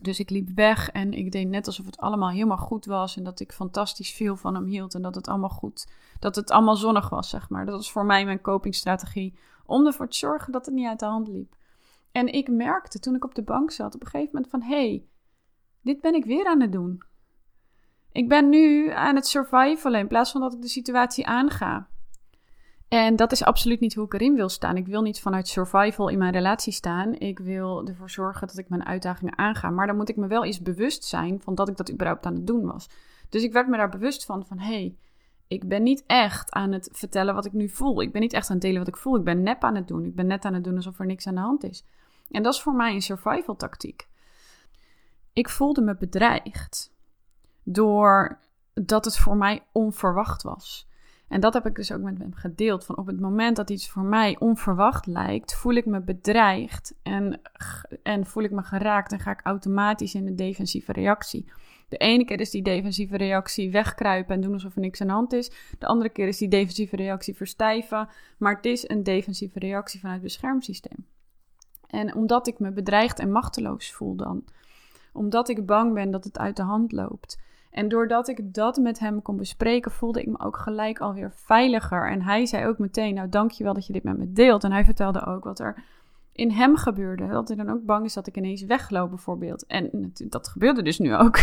Dus 0.00 0.18
ik 0.18 0.30
liep 0.30 0.48
weg 0.54 0.90
en 0.90 1.12
ik 1.12 1.32
deed 1.32 1.48
net 1.48 1.66
alsof 1.66 1.86
het 1.86 1.98
allemaal 1.98 2.30
helemaal 2.30 2.56
goed 2.56 2.84
was. 2.84 3.16
En 3.16 3.24
dat 3.24 3.40
ik 3.40 3.52
fantastisch 3.52 4.12
veel 4.12 4.36
van 4.36 4.54
hem 4.54 4.64
hield. 4.64 4.94
En 4.94 5.02
dat 5.02 5.14
het 5.14 5.28
allemaal 5.28 5.48
goed, 5.48 5.88
dat 6.18 6.36
het 6.36 6.50
allemaal 6.50 6.76
zonnig 6.76 7.08
was, 7.08 7.28
zeg 7.28 7.48
maar. 7.48 7.66
Dat 7.66 7.74
was 7.74 7.92
voor 7.92 8.04
mij 8.04 8.24
mijn 8.24 8.40
copingstrategie. 8.40 9.38
Om 9.66 9.86
ervoor 9.86 10.08
te 10.08 10.16
zorgen 10.16 10.52
dat 10.52 10.66
het 10.66 10.74
niet 10.74 10.88
uit 10.88 10.98
de 10.98 11.06
hand 11.06 11.28
liep. 11.28 11.54
En 12.12 12.26
ik 12.32 12.48
merkte 12.48 12.98
toen 12.98 13.14
ik 13.14 13.24
op 13.24 13.34
de 13.34 13.42
bank 13.42 13.70
zat 13.70 13.94
op 13.94 14.00
een 14.00 14.06
gegeven 14.06 14.30
moment 14.32 14.50
van... 14.50 14.62
Hé, 14.62 14.88
hey, 14.88 15.06
dit 15.80 16.00
ben 16.00 16.14
ik 16.14 16.24
weer 16.24 16.46
aan 16.46 16.60
het 16.60 16.72
doen. 16.72 17.02
Ik 18.12 18.28
ben 18.28 18.48
nu 18.48 18.90
aan 18.90 19.14
het 19.14 19.26
survivalen 19.26 20.00
in 20.00 20.08
plaats 20.08 20.32
van 20.32 20.40
dat 20.40 20.54
ik 20.54 20.62
de 20.62 20.68
situatie 20.68 21.26
aanga. 21.26 21.88
En 22.88 23.16
dat 23.16 23.32
is 23.32 23.44
absoluut 23.44 23.80
niet 23.80 23.94
hoe 23.94 24.04
ik 24.04 24.14
erin 24.14 24.34
wil 24.34 24.48
staan. 24.48 24.76
Ik 24.76 24.86
wil 24.86 25.02
niet 25.02 25.20
vanuit 25.20 25.48
survival 25.48 26.08
in 26.08 26.18
mijn 26.18 26.32
relatie 26.32 26.72
staan. 26.72 27.14
Ik 27.14 27.38
wil 27.38 27.86
ervoor 27.86 28.10
zorgen 28.10 28.46
dat 28.46 28.58
ik 28.58 28.68
mijn 28.68 28.86
uitdagingen 28.86 29.38
aanga. 29.38 29.70
Maar 29.70 29.86
dan 29.86 29.96
moet 29.96 30.08
ik 30.08 30.16
me 30.16 30.26
wel 30.26 30.44
eens 30.44 30.62
bewust 30.62 31.04
zijn 31.04 31.40
van 31.40 31.54
dat 31.54 31.68
ik 31.68 31.76
dat 31.76 31.92
überhaupt 31.92 32.26
aan 32.26 32.34
het 32.34 32.46
doen 32.46 32.66
was. 32.66 32.88
Dus 33.28 33.42
ik 33.42 33.52
werd 33.52 33.68
me 33.68 33.76
daar 33.76 33.88
bewust 33.88 34.24
van 34.24 34.46
van 34.46 34.58
hé, 34.58 34.66
hey, 34.66 34.96
ik 35.46 35.68
ben 35.68 35.82
niet 35.82 36.04
echt 36.06 36.52
aan 36.52 36.72
het 36.72 36.88
vertellen 36.92 37.34
wat 37.34 37.44
ik 37.44 37.52
nu 37.52 37.68
voel. 37.68 38.02
Ik 38.02 38.12
ben 38.12 38.20
niet 38.20 38.32
echt 38.32 38.48
aan 38.48 38.56
het 38.56 38.64
delen 38.64 38.78
wat 38.78 38.88
ik 38.88 38.96
voel. 38.96 39.16
Ik 39.16 39.24
ben 39.24 39.42
nep 39.42 39.64
aan 39.64 39.74
het 39.74 39.88
doen. 39.88 40.04
Ik 40.04 40.14
ben 40.14 40.26
net 40.26 40.44
aan 40.44 40.54
het 40.54 40.64
doen 40.64 40.76
alsof 40.76 40.98
er 40.98 41.06
niks 41.06 41.26
aan 41.26 41.34
de 41.34 41.40
hand 41.40 41.64
is. 41.64 41.84
En 42.30 42.42
dat 42.42 42.54
is 42.54 42.62
voor 42.62 42.74
mij 42.74 42.94
een 42.94 43.02
survival 43.02 43.56
tactiek. 43.56 44.08
Ik 45.32 45.48
voelde 45.48 45.80
me 45.82 45.96
bedreigd 45.96 46.94
doordat 47.62 49.04
het 49.04 49.16
voor 49.16 49.36
mij 49.36 49.62
onverwacht 49.72 50.42
was. 50.42 50.88
En 51.28 51.40
dat 51.40 51.54
heb 51.54 51.66
ik 51.66 51.74
dus 51.74 51.92
ook 51.92 52.02
met 52.02 52.18
hem 52.18 52.34
gedeeld. 52.34 52.84
Van 52.84 52.96
op 52.96 53.06
het 53.06 53.20
moment 53.20 53.56
dat 53.56 53.70
iets 53.70 53.88
voor 53.88 54.02
mij 54.02 54.36
onverwacht 54.38 55.06
lijkt, 55.06 55.54
voel 55.54 55.74
ik 55.74 55.86
me 55.86 56.00
bedreigd 56.00 56.94
en, 57.02 57.40
en 58.02 58.26
voel 58.26 58.42
ik 58.42 58.50
me 58.50 58.62
geraakt 58.62 59.12
en 59.12 59.20
ga 59.20 59.30
ik 59.30 59.40
automatisch 59.42 60.14
in 60.14 60.24
de 60.24 60.34
defensieve 60.34 60.92
reactie. 60.92 61.50
De 61.88 61.96
ene 61.96 62.24
keer 62.24 62.40
is 62.40 62.50
die 62.50 62.62
defensieve 62.62 63.16
reactie 63.16 63.70
wegkruipen 63.70 64.34
en 64.34 64.40
doen 64.40 64.52
alsof 64.52 64.74
er 64.74 64.80
niks 64.80 65.00
aan 65.00 65.06
de 65.06 65.12
hand 65.12 65.32
is. 65.32 65.50
De 65.78 65.86
andere 65.86 66.10
keer 66.10 66.28
is 66.28 66.38
die 66.38 66.48
defensieve 66.48 66.96
reactie 66.96 67.34
verstijven. 67.34 68.08
Maar 68.38 68.56
het 68.56 68.64
is 68.64 68.88
een 68.88 69.02
defensieve 69.02 69.58
reactie 69.58 70.00
vanuit 70.00 70.22
het 70.22 70.26
beschermsysteem. 70.26 71.06
En 71.86 72.14
omdat 72.14 72.46
ik 72.46 72.58
me 72.58 72.72
bedreigd 72.72 73.18
en 73.18 73.32
machteloos 73.32 73.92
voel 73.92 74.16
dan, 74.16 74.44
omdat 75.12 75.48
ik 75.48 75.66
bang 75.66 75.94
ben 75.94 76.10
dat 76.10 76.24
het 76.24 76.38
uit 76.38 76.56
de 76.56 76.62
hand 76.62 76.92
loopt, 76.92 77.38
en 77.76 77.88
doordat 77.88 78.28
ik 78.28 78.54
dat 78.54 78.76
met 78.76 78.98
hem 78.98 79.22
kon 79.22 79.36
bespreken, 79.36 79.90
voelde 79.90 80.20
ik 80.20 80.26
me 80.26 80.38
ook 80.38 80.56
gelijk 80.56 80.98
alweer 80.98 81.32
veiliger. 81.34 82.10
En 82.10 82.22
hij 82.22 82.46
zei 82.46 82.66
ook 82.66 82.78
meteen: 82.78 83.14
Nou, 83.14 83.28
dankjewel 83.28 83.74
dat 83.74 83.86
je 83.86 83.92
dit 83.92 84.02
met 84.02 84.18
me 84.18 84.32
deelt. 84.32 84.64
En 84.64 84.72
hij 84.72 84.84
vertelde 84.84 85.26
ook 85.26 85.44
wat 85.44 85.58
er 85.58 85.84
in 86.32 86.50
hem 86.50 86.76
gebeurde. 86.76 87.26
Dat 87.28 87.48
hij 87.48 87.56
dan 87.56 87.70
ook 87.70 87.84
bang 87.84 88.04
is 88.04 88.14
dat 88.14 88.26
ik 88.26 88.36
ineens 88.36 88.62
wegloop, 88.62 89.08
bijvoorbeeld. 89.08 89.66
En 89.66 90.12
dat 90.28 90.48
gebeurde 90.48 90.82
dus 90.82 90.98
nu 90.98 91.14
ook. 91.14 91.38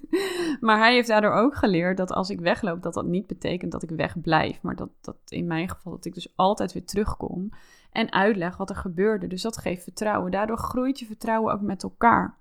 maar 0.60 0.78
hij 0.78 0.92
heeft 0.92 1.08
daardoor 1.08 1.32
ook 1.32 1.54
geleerd 1.54 1.96
dat 1.96 2.12
als 2.12 2.30
ik 2.30 2.40
wegloop, 2.40 2.82
dat 2.82 2.94
dat 2.94 3.06
niet 3.06 3.26
betekent 3.26 3.72
dat 3.72 3.82
ik 3.82 3.90
wegblijf. 3.90 4.62
Maar 4.62 4.76
dat, 4.76 4.90
dat 5.00 5.16
in 5.28 5.46
mijn 5.46 5.68
geval 5.68 5.92
dat 5.92 6.04
ik 6.04 6.14
dus 6.14 6.32
altijd 6.36 6.72
weer 6.72 6.84
terugkom 6.84 7.50
en 7.92 8.12
uitleg 8.12 8.56
wat 8.56 8.70
er 8.70 8.76
gebeurde. 8.76 9.26
Dus 9.26 9.42
dat 9.42 9.56
geeft 9.56 9.82
vertrouwen. 9.82 10.30
Daardoor 10.30 10.58
groeit 10.58 10.98
je 10.98 11.06
vertrouwen 11.06 11.52
ook 11.52 11.60
met 11.60 11.82
elkaar. 11.82 12.38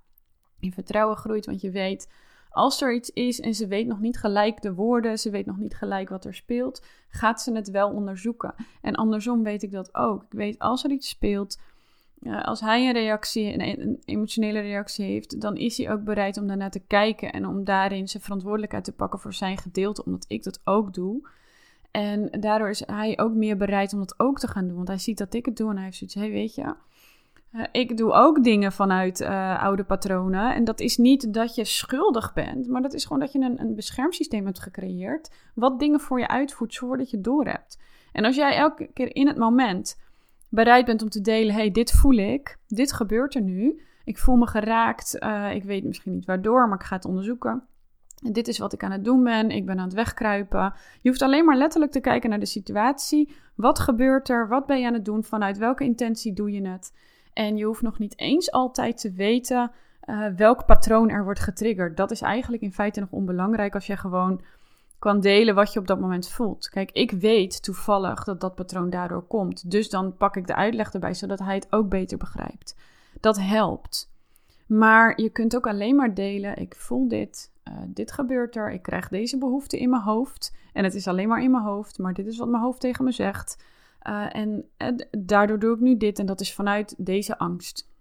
Je 0.60 0.72
vertrouwen 0.72 1.18
groeit, 1.18 1.46
want 1.46 1.62
je 1.62 1.72
weet 1.72 2.08
als 2.54 2.82
er 2.82 2.94
iets 2.94 3.10
is 3.10 3.40
en 3.40 3.54
ze 3.54 3.68
weet 3.68 3.88
nog 3.88 4.00
niet 4.00 4.18
gelijk 4.18 4.62
de 4.62 4.74
woorden, 4.74 5.20
ze 5.20 5.30
weet 5.30 5.46
nog 5.46 5.58
niet 5.58 5.76
gelijk 5.76 6.10
wat 6.10 6.26
er 6.26 6.34
speelt, 6.34 6.86
gaat 7.08 7.42
ze 7.42 7.56
het 7.56 7.72
wel 7.72 7.90
onderzoeken. 7.90 8.54
En 8.82 8.96
andersom 8.96 9.44
weet 9.44 9.64
ik 9.64 9.72
dat 9.72 9.96
ook. 9.96 10.24
Ik 10.24 10.32
weet 10.32 10.60
als 10.60 10.84
er 10.84 10.92
iets 10.92 11.10
speelt, 11.10 11.60
uh, 12.22 12.44
als 12.44 12.62
hij 12.62 12.88
een 12.88 12.94
reactie, 12.94 13.54
een, 13.54 13.82
een, 13.82 14.02
emotionele 14.06 14.60
reactie 14.60 15.06
heeft, 15.06 15.42
dan 15.42 15.56
is 15.56 15.78
hij 15.78 15.92
ook 15.92 16.04
bereid 16.04 16.38
om 16.38 16.48
daarnaar 16.48 16.72
te 16.72 16.86
kijken 16.88 17.32
en 17.32 17.48
om 17.48 17.64
daarin 17.64 18.08
zijn 18.08 18.24
verantwoordelijkheid 18.24 18.84
te 18.84 18.92
pakken 18.92 19.20
voor 19.20 19.34
zijn 19.34 19.58
gedeelte, 19.58 20.06
omdat 20.06 20.26
ik 20.28 20.44
dat 20.44 20.60
ook 20.64 20.94
doe. 20.94 21.28
En 21.92 22.30
daardoor 22.40 22.70
is 22.70 22.84
hij 22.86 23.20
ook 23.20 23.34
meer 23.34 23.58
bereid 23.58 23.94
om 23.94 24.00
dat 24.00 24.20
ook 24.20 24.40
te 24.40 24.48
gaan 24.48 24.68
doen, 24.68 24.76
want 24.76 24.88
hij 24.88 24.98
ziet 24.98 25.18
dat 25.18 25.34
ik 25.34 25.46
het 25.46 25.58
doe 25.58 25.70
en 25.70 25.76
hij 25.76 25.86
heeft 25.86 25.98
zoiets, 25.98 26.16
hey, 26.16 26.32
weet 26.32 26.56
je, 26.56 26.76
ik 27.72 27.98
doe 27.98 28.12
ook 28.12 28.44
dingen 28.44 28.72
vanuit 28.72 29.22
uh, 29.22 29.64
oude 29.64 29.84
patronen. 29.84 30.56
En 30.56 30.64
dat 30.64 30.80
is 30.80 30.98
niet 30.98 31.34
dat 31.34 31.56
je 31.56 31.66
schuldig 31.66 32.34
bent, 32.34 32.68
maar 32.68 32.82
dat 32.82 32.94
is 32.94 33.04
gewoon 33.04 33.20
dat 33.20 33.32
je 33.32 33.40
een, 33.40 33.60
een 33.60 33.76
beschermsysteem 33.76 34.46
hebt 34.46 34.60
gecreëerd. 34.60 35.32
Wat 35.56 35.80
dingen 35.80 36.00
voor 36.00 36.20
je 36.20 36.28
uitvoert 36.28 36.78
voordat 36.78 37.10
je 37.10 37.22
door 37.22 37.46
hebt. 37.46 37.80
En 38.12 38.26
als 38.26 38.36
jij 38.36 38.56
elke 38.56 38.90
keer 38.94 39.16
in 39.16 39.28
het 39.28 39.38
moment 39.38 40.02
bereid 40.50 40.86
bent 40.86 41.02
om 41.02 41.10
te 41.10 41.22
delen: 41.22 41.54
hey, 41.54 41.72
dit 41.72 41.92
voel 41.92 42.18
ik, 42.18 42.58
dit 42.68 42.94
gebeurt 42.94 43.36
er 43.36 43.42
nu. 43.42 43.82
Ik 44.04 44.18
voel 44.18 44.36
me 44.36 44.48
geraakt. 44.48 45.18
Uh, 45.20 45.56
ik 45.56 45.64
weet 45.64 45.84
misschien 45.84 46.14
niet 46.14 46.26
waardoor, 46.26 46.68
maar 46.68 46.80
ik 46.80 46.86
ga 46.86 46.96
het 46.96 47.06
onderzoeken. 47.06 47.64
En 48.24 48.34
dit 48.34 48.48
is 48.48 48.58
wat 48.58 48.74
ik 48.74 48.84
aan 48.84 48.92
het 48.92 49.04
doen 49.04 49.24
ben. 49.24 49.50
Ik 49.50 49.66
ben 49.66 49.78
aan 49.78 49.86
het 49.86 49.94
wegkruipen. 49.94 50.74
Je 51.02 51.10
hoeft 51.10 51.22
alleen 51.22 51.46
maar 51.46 51.58
letterlijk 51.58 51.92
te 51.92 52.00
kijken 52.00 52.30
naar 52.30 52.40
de 52.40 52.46
situatie. 52.46 53.36
Wat 53.56 53.80
gebeurt 53.80 54.30
er? 54.30 54.48
Wat 54.48 54.66
ben 54.66 54.80
je 54.80 54.88
aan 54.88 54.94
het 54.94 55.06
doen? 55.06 55.24
Vanuit 55.24 55.58
welke 55.58 55.84
intentie 55.84 56.34
doe 56.34 56.52
je 56.52 56.68
het? 56.68 56.94
En 57.34 57.58
je 57.58 57.66
hoeft 57.66 57.82
nog 57.82 58.00
niet 58.00 58.20
eens 58.20 58.52
altijd 58.52 58.98
te 58.98 59.12
weten 59.12 59.72
uh, 60.06 60.28
welk 60.36 60.66
patroon 60.66 61.10
er 61.10 61.24
wordt 61.24 61.40
getriggerd. 61.40 61.98
Dat 61.98 62.12
is 62.12 62.22
eigenlijk 62.22 62.64
in 62.64 62.74
feite 62.74 63.00
nog 63.00 63.12
onbelangrijk 63.12 63.74
als 63.74 63.88
je 63.88 63.98
gewoon 63.98 64.42
kan 65.00 65.20
delen 65.20 65.56
wat 65.56 65.74
je 65.74 65.80
op 65.80 65.88
dat 65.88 66.00
moment 66.00 66.30
voelt. 66.30 66.70
Kijk, 66.70 66.92
ik 66.92 67.12
weet 67.12 67.64
toevallig 67.64 68.24
dat 68.24 68.42
dat 68.42 68.56
patroon 68.56 68.90
daardoor 68.90 69.28
komt. 69.28 69.72
Dus 69.72 69.90
dan 69.90 70.18
pak 70.18 70.36
ik 70.36 70.48
de 70.48 70.56
uitleg 70.56 70.94
erbij, 70.94 71.14
zodat 71.14 71.40
hij 71.40 71.56
het 71.56 71.68
ook 71.70 71.90
beter 71.90 72.18
begrijpt. 72.18 72.76
Dat 73.20 73.40
helpt. 73.40 74.12
Maar 74.68 75.22
je 75.22 75.30
kunt 75.30 75.56
ook 75.56 75.68
alleen 75.68 75.96
maar 75.96 76.14
delen: 76.14 76.58
ik 76.58 76.76
voel 76.76 77.08
dit, 77.08 77.52
uh, 77.68 77.74
dit 77.88 78.12
gebeurt 78.12 78.56
er, 78.56 78.72
ik 78.72 78.82
krijg 78.82 79.08
deze 79.08 79.38
behoefte 79.38 79.80
in 79.80 79.90
mijn 79.90 80.02
hoofd. 80.02 80.56
En 80.74 80.84
het 80.84 80.94
is 80.94 81.08
alleen 81.08 81.28
maar 81.28 81.44
in 81.44 81.52
mijn 81.52 81.64
hoofd, 81.64 81.98
maar 81.98 82.14
dit 82.14 82.28
is 82.28 82.38
wat 82.38 82.48
mijn 82.48 82.64
hoofd 82.64 82.80
tegen 82.80 83.04
me 83.04 83.12
zegt. 83.12 83.64
Uh, 84.08 84.36
en 84.36 84.66
uh, 84.78 84.88
daardoor 85.12 85.60
doe 85.60 85.74
ik 85.74 85.80
nu 85.80 85.98
dit 85.98 86.20
en 86.20 86.26
dat 86.26 86.42
is 86.42 86.54
vanuit 86.54 86.96
deze 86.98 87.38
angst. 87.38 87.92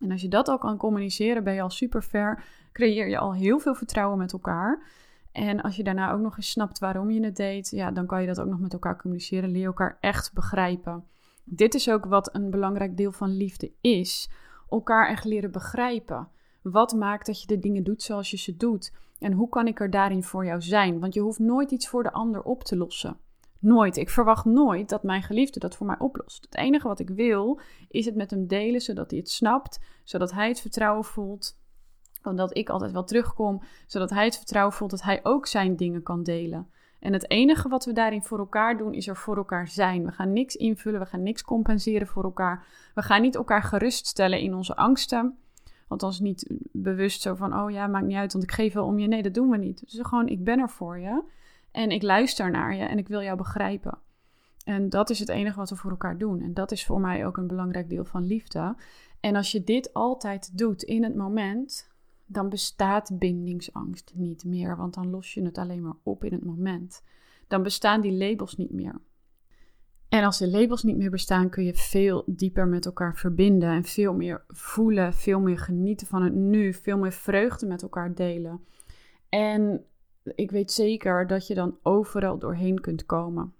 En 0.00 0.10
als 0.10 0.20
je 0.20 0.28
dat 0.28 0.48
al 0.48 0.58
kan 0.58 0.76
communiceren, 0.76 1.44
ben 1.44 1.54
je 1.54 1.62
al 1.62 1.70
super 1.70 2.02
ver. 2.02 2.44
Creëer 2.72 3.08
je 3.08 3.18
al 3.18 3.34
heel 3.34 3.58
veel 3.58 3.74
vertrouwen 3.74 4.18
met 4.18 4.32
elkaar. 4.32 4.86
En 5.32 5.60
als 5.60 5.76
je 5.76 5.82
daarna 5.82 6.12
ook 6.12 6.20
nog 6.20 6.36
eens 6.36 6.50
snapt 6.50 6.78
waarom 6.78 7.10
je 7.10 7.24
het 7.24 7.36
deed, 7.36 7.70
ja, 7.70 7.90
dan 7.90 8.06
kan 8.06 8.20
je 8.20 8.26
dat 8.26 8.40
ook 8.40 8.48
nog 8.48 8.60
met 8.60 8.72
elkaar 8.72 9.00
communiceren. 9.00 9.50
Leer 9.50 9.66
elkaar 9.66 9.98
echt 10.00 10.32
begrijpen. 10.32 11.04
Dit 11.44 11.74
is 11.74 11.90
ook 11.90 12.04
wat 12.04 12.34
een 12.34 12.50
belangrijk 12.50 12.96
deel 12.96 13.12
van 13.12 13.36
liefde 13.36 13.72
is. 13.80 14.30
Elkaar 14.70 15.08
echt 15.08 15.24
leren 15.24 15.52
begrijpen. 15.52 16.28
Wat 16.62 16.92
maakt 16.92 17.26
dat 17.26 17.40
je 17.40 17.46
de 17.46 17.58
dingen 17.58 17.84
doet 17.84 18.02
zoals 18.02 18.30
je 18.30 18.36
ze 18.36 18.56
doet? 18.56 18.92
En 19.18 19.32
hoe 19.32 19.48
kan 19.48 19.66
ik 19.66 19.80
er 19.80 19.90
daarin 19.90 20.22
voor 20.22 20.44
jou 20.44 20.62
zijn? 20.62 21.00
Want 21.00 21.14
je 21.14 21.20
hoeft 21.20 21.38
nooit 21.38 21.70
iets 21.70 21.88
voor 21.88 22.02
de 22.02 22.12
ander 22.12 22.42
op 22.42 22.64
te 22.64 22.76
lossen. 22.76 23.16
Nooit. 23.64 23.96
Ik 23.96 24.10
verwacht 24.10 24.44
nooit 24.44 24.88
dat 24.88 25.02
mijn 25.02 25.22
geliefde 25.22 25.60
dat 25.60 25.76
voor 25.76 25.86
mij 25.86 25.98
oplost. 25.98 26.44
Het 26.44 26.56
enige 26.56 26.88
wat 26.88 26.98
ik 26.98 27.08
wil 27.08 27.60
is 27.88 28.04
het 28.04 28.14
met 28.14 28.30
hem 28.30 28.46
delen, 28.46 28.80
zodat 28.80 29.10
hij 29.10 29.18
het 29.18 29.30
snapt, 29.30 29.80
zodat 30.02 30.32
hij 30.32 30.48
het 30.48 30.60
vertrouwen 30.60 31.04
voelt 31.04 31.58
Omdat 32.22 32.56
ik 32.56 32.68
altijd 32.68 32.92
wel 32.92 33.04
terugkom, 33.04 33.62
zodat 33.86 34.10
hij 34.10 34.24
het 34.24 34.36
vertrouwen 34.36 34.74
voelt 34.74 34.90
dat 34.90 35.02
hij 35.02 35.20
ook 35.22 35.46
zijn 35.46 35.76
dingen 35.76 36.02
kan 36.02 36.22
delen. 36.22 36.70
En 37.00 37.12
het 37.12 37.30
enige 37.30 37.68
wat 37.68 37.84
we 37.84 37.92
daarin 37.92 38.22
voor 38.22 38.38
elkaar 38.38 38.76
doen, 38.76 38.94
is 38.94 39.08
er 39.08 39.16
voor 39.16 39.36
elkaar 39.36 39.68
zijn. 39.68 40.04
We 40.04 40.12
gaan 40.12 40.32
niks 40.32 40.56
invullen, 40.56 41.00
we 41.00 41.06
gaan 41.06 41.22
niks 41.22 41.42
compenseren 41.42 42.06
voor 42.06 42.24
elkaar. 42.24 42.66
We 42.94 43.02
gaan 43.02 43.22
niet 43.22 43.34
elkaar 43.34 43.62
geruststellen 43.62 44.40
in 44.40 44.54
onze 44.54 44.76
angsten. 44.76 45.38
Althans 45.88 46.20
niet 46.20 46.50
bewust 46.72 47.22
zo 47.22 47.34
van, 47.34 47.58
oh 47.60 47.70
ja, 47.70 47.86
maakt 47.86 48.06
niet 48.06 48.16
uit, 48.16 48.32
want 48.32 48.44
ik 48.44 48.52
geef 48.52 48.72
wel 48.72 48.86
om 48.86 48.98
je. 48.98 49.08
Nee, 49.08 49.22
dat 49.22 49.34
doen 49.34 49.50
we 49.50 49.56
niet. 49.56 49.80
Dus 49.80 49.98
gewoon, 50.02 50.28
ik 50.28 50.44
ben 50.44 50.58
er 50.58 50.70
voor 50.70 50.98
je. 50.98 51.22
En 51.74 51.90
ik 51.90 52.02
luister 52.02 52.50
naar 52.50 52.74
je 52.74 52.82
en 52.82 52.98
ik 52.98 53.08
wil 53.08 53.22
jou 53.22 53.36
begrijpen. 53.36 53.98
En 54.64 54.88
dat 54.88 55.10
is 55.10 55.18
het 55.18 55.28
enige 55.28 55.56
wat 55.56 55.70
we 55.70 55.76
voor 55.76 55.90
elkaar 55.90 56.18
doen. 56.18 56.40
En 56.40 56.54
dat 56.54 56.72
is 56.72 56.86
voor 56.86 57.00
mij 57.00 57.26
ook 57.26 57.36
een 57.36 57.46
belangrijk 57.46 57.88
deel 57.88 58.04
van 58.04 58.26
liefde. 58.26 58.76
En 59.20 59.36
als 59.36 59.52
je 59.52 59.64
dit 59.64 59.92
altijd 59.92 60.58
doet 60.58 60.82
in 60.82 61.02
het 61.02 61.14
moment, 61.14 61.90
dan 62.26 62.48
bestaat 62.48 63.18
bindingsangst 63.18 64.12
niet 64.14 64.44
meer. 64.44 64.76
Want 64.76 64.94
dan 64.94 65.10
los 65.10 65.34
je 65.34 65.42
het 65.42 65.58
alleen 65.58 65.82
maar 65.82 65.96
op 66.02 66.24
in 66.24 66.32
het 66.32 66.44
moment. 66.44 67.02
Dan 67.48 67.62
bestaan 67.62 68.00
die 68.00 68.12
labels 68.12 68.56
niet 68.56 68.72
meer. 68.72 69.00
En 70.08 70.24
als 70.24 70.38
de 70.38 70.50
labels 70.50 70.82
niet 70.82 70.96
meer 70.96 71.10
bestaan, 71.10 71.50
kun 71.50 71.64
je 71.64 71.74
veel 71.74 72.22
dieper 72.26 72.66
met 72.66 72.86
elkaar 72.86 73.16
verbinden 73.16 73.68
en 73.68 73.84
veel 73.84 74.14
meer 74.14 74.44
voelen, 74.48 75.14
veel 75.14 75.40
meer 75.40 75.58
genieten 75.58 76.06
van 76.06 76.22
het 76.22 76.34
nu, 76.34 76.72
veel 76.72 76.98
meer 76.98 77.12
vreugde 77.12 77.66
met 77.66 77.82
elkaar 77.82 78.14
delen. 78.14 78.64
En 79.28 79.84
ik 80.34 80.50
weet 80.50 80.72
zeker 80.72 81.26
dat 81.26 81.46
je 81.46 81.54
dan 81.54 81.78
overal 81.82 82.38
doorheen 82.38 82.80
kunt 82.80 83.06
komen. 83.06 83.54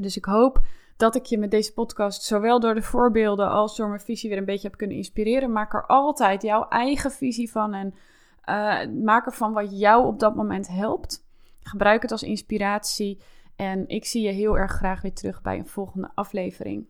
Dus 0.00 0.16
ik 0.16 0.24
hoop 0.24 0.60
dat 0.96 1.14
ik 1.14 1.24
je 1.24 1.38
met 1.38 1.50
deze 1.50 1.72
podcast, 1.72 2.22
zowel 2.22 2.60
door 2.60 2.74
de 2.74 2.82
voorbeelden 2.82 3.48
als 3.48 3.76
door 3.76 3.88
mijn 3.88 4.00
visie, 4.00 4.28
weer 4.28 4.38
een 4.38 4.44
beetje 4.44 4.68
heb 4.68 4.76
kunnen 4.76 4.96
inspireren. 4.96 5.52
Maak 5.52 5.74
er 5.74 5.86
altijd 5.86 6.42
jouw 6.42 6.68
eigen 6.68 7.10
visie 7.10 7.50
van 7.50 7.74
en 7.74 7.94
uh, 8.44 9.02
maak 9.02 9.26
ervan 9.26 9.52
wat 9.52 9.78
jou 9.78 10.06
op 10.06 10.18
dat 10.18 10.34
moment 10.34 10.68
helpt. 10.68 11.26
Gebruik 11.60 12.02
het 12.02 12.12
als 12.12 12.22
inspiratie. 12.22 13.20
En 13.56 13.88
ik 13.88 14.04
zie 14.04 14.22
je 14.22 14.32
heel 14.32 14.58
erg 14.58 14.72
graag 14.72 15.02
weer 15.02 15.14
terug 15.14 15.42
bij 15.42 15.58
een 15.58 15.66
volgende 15.66 16.10
aflevering. 16.14 16.86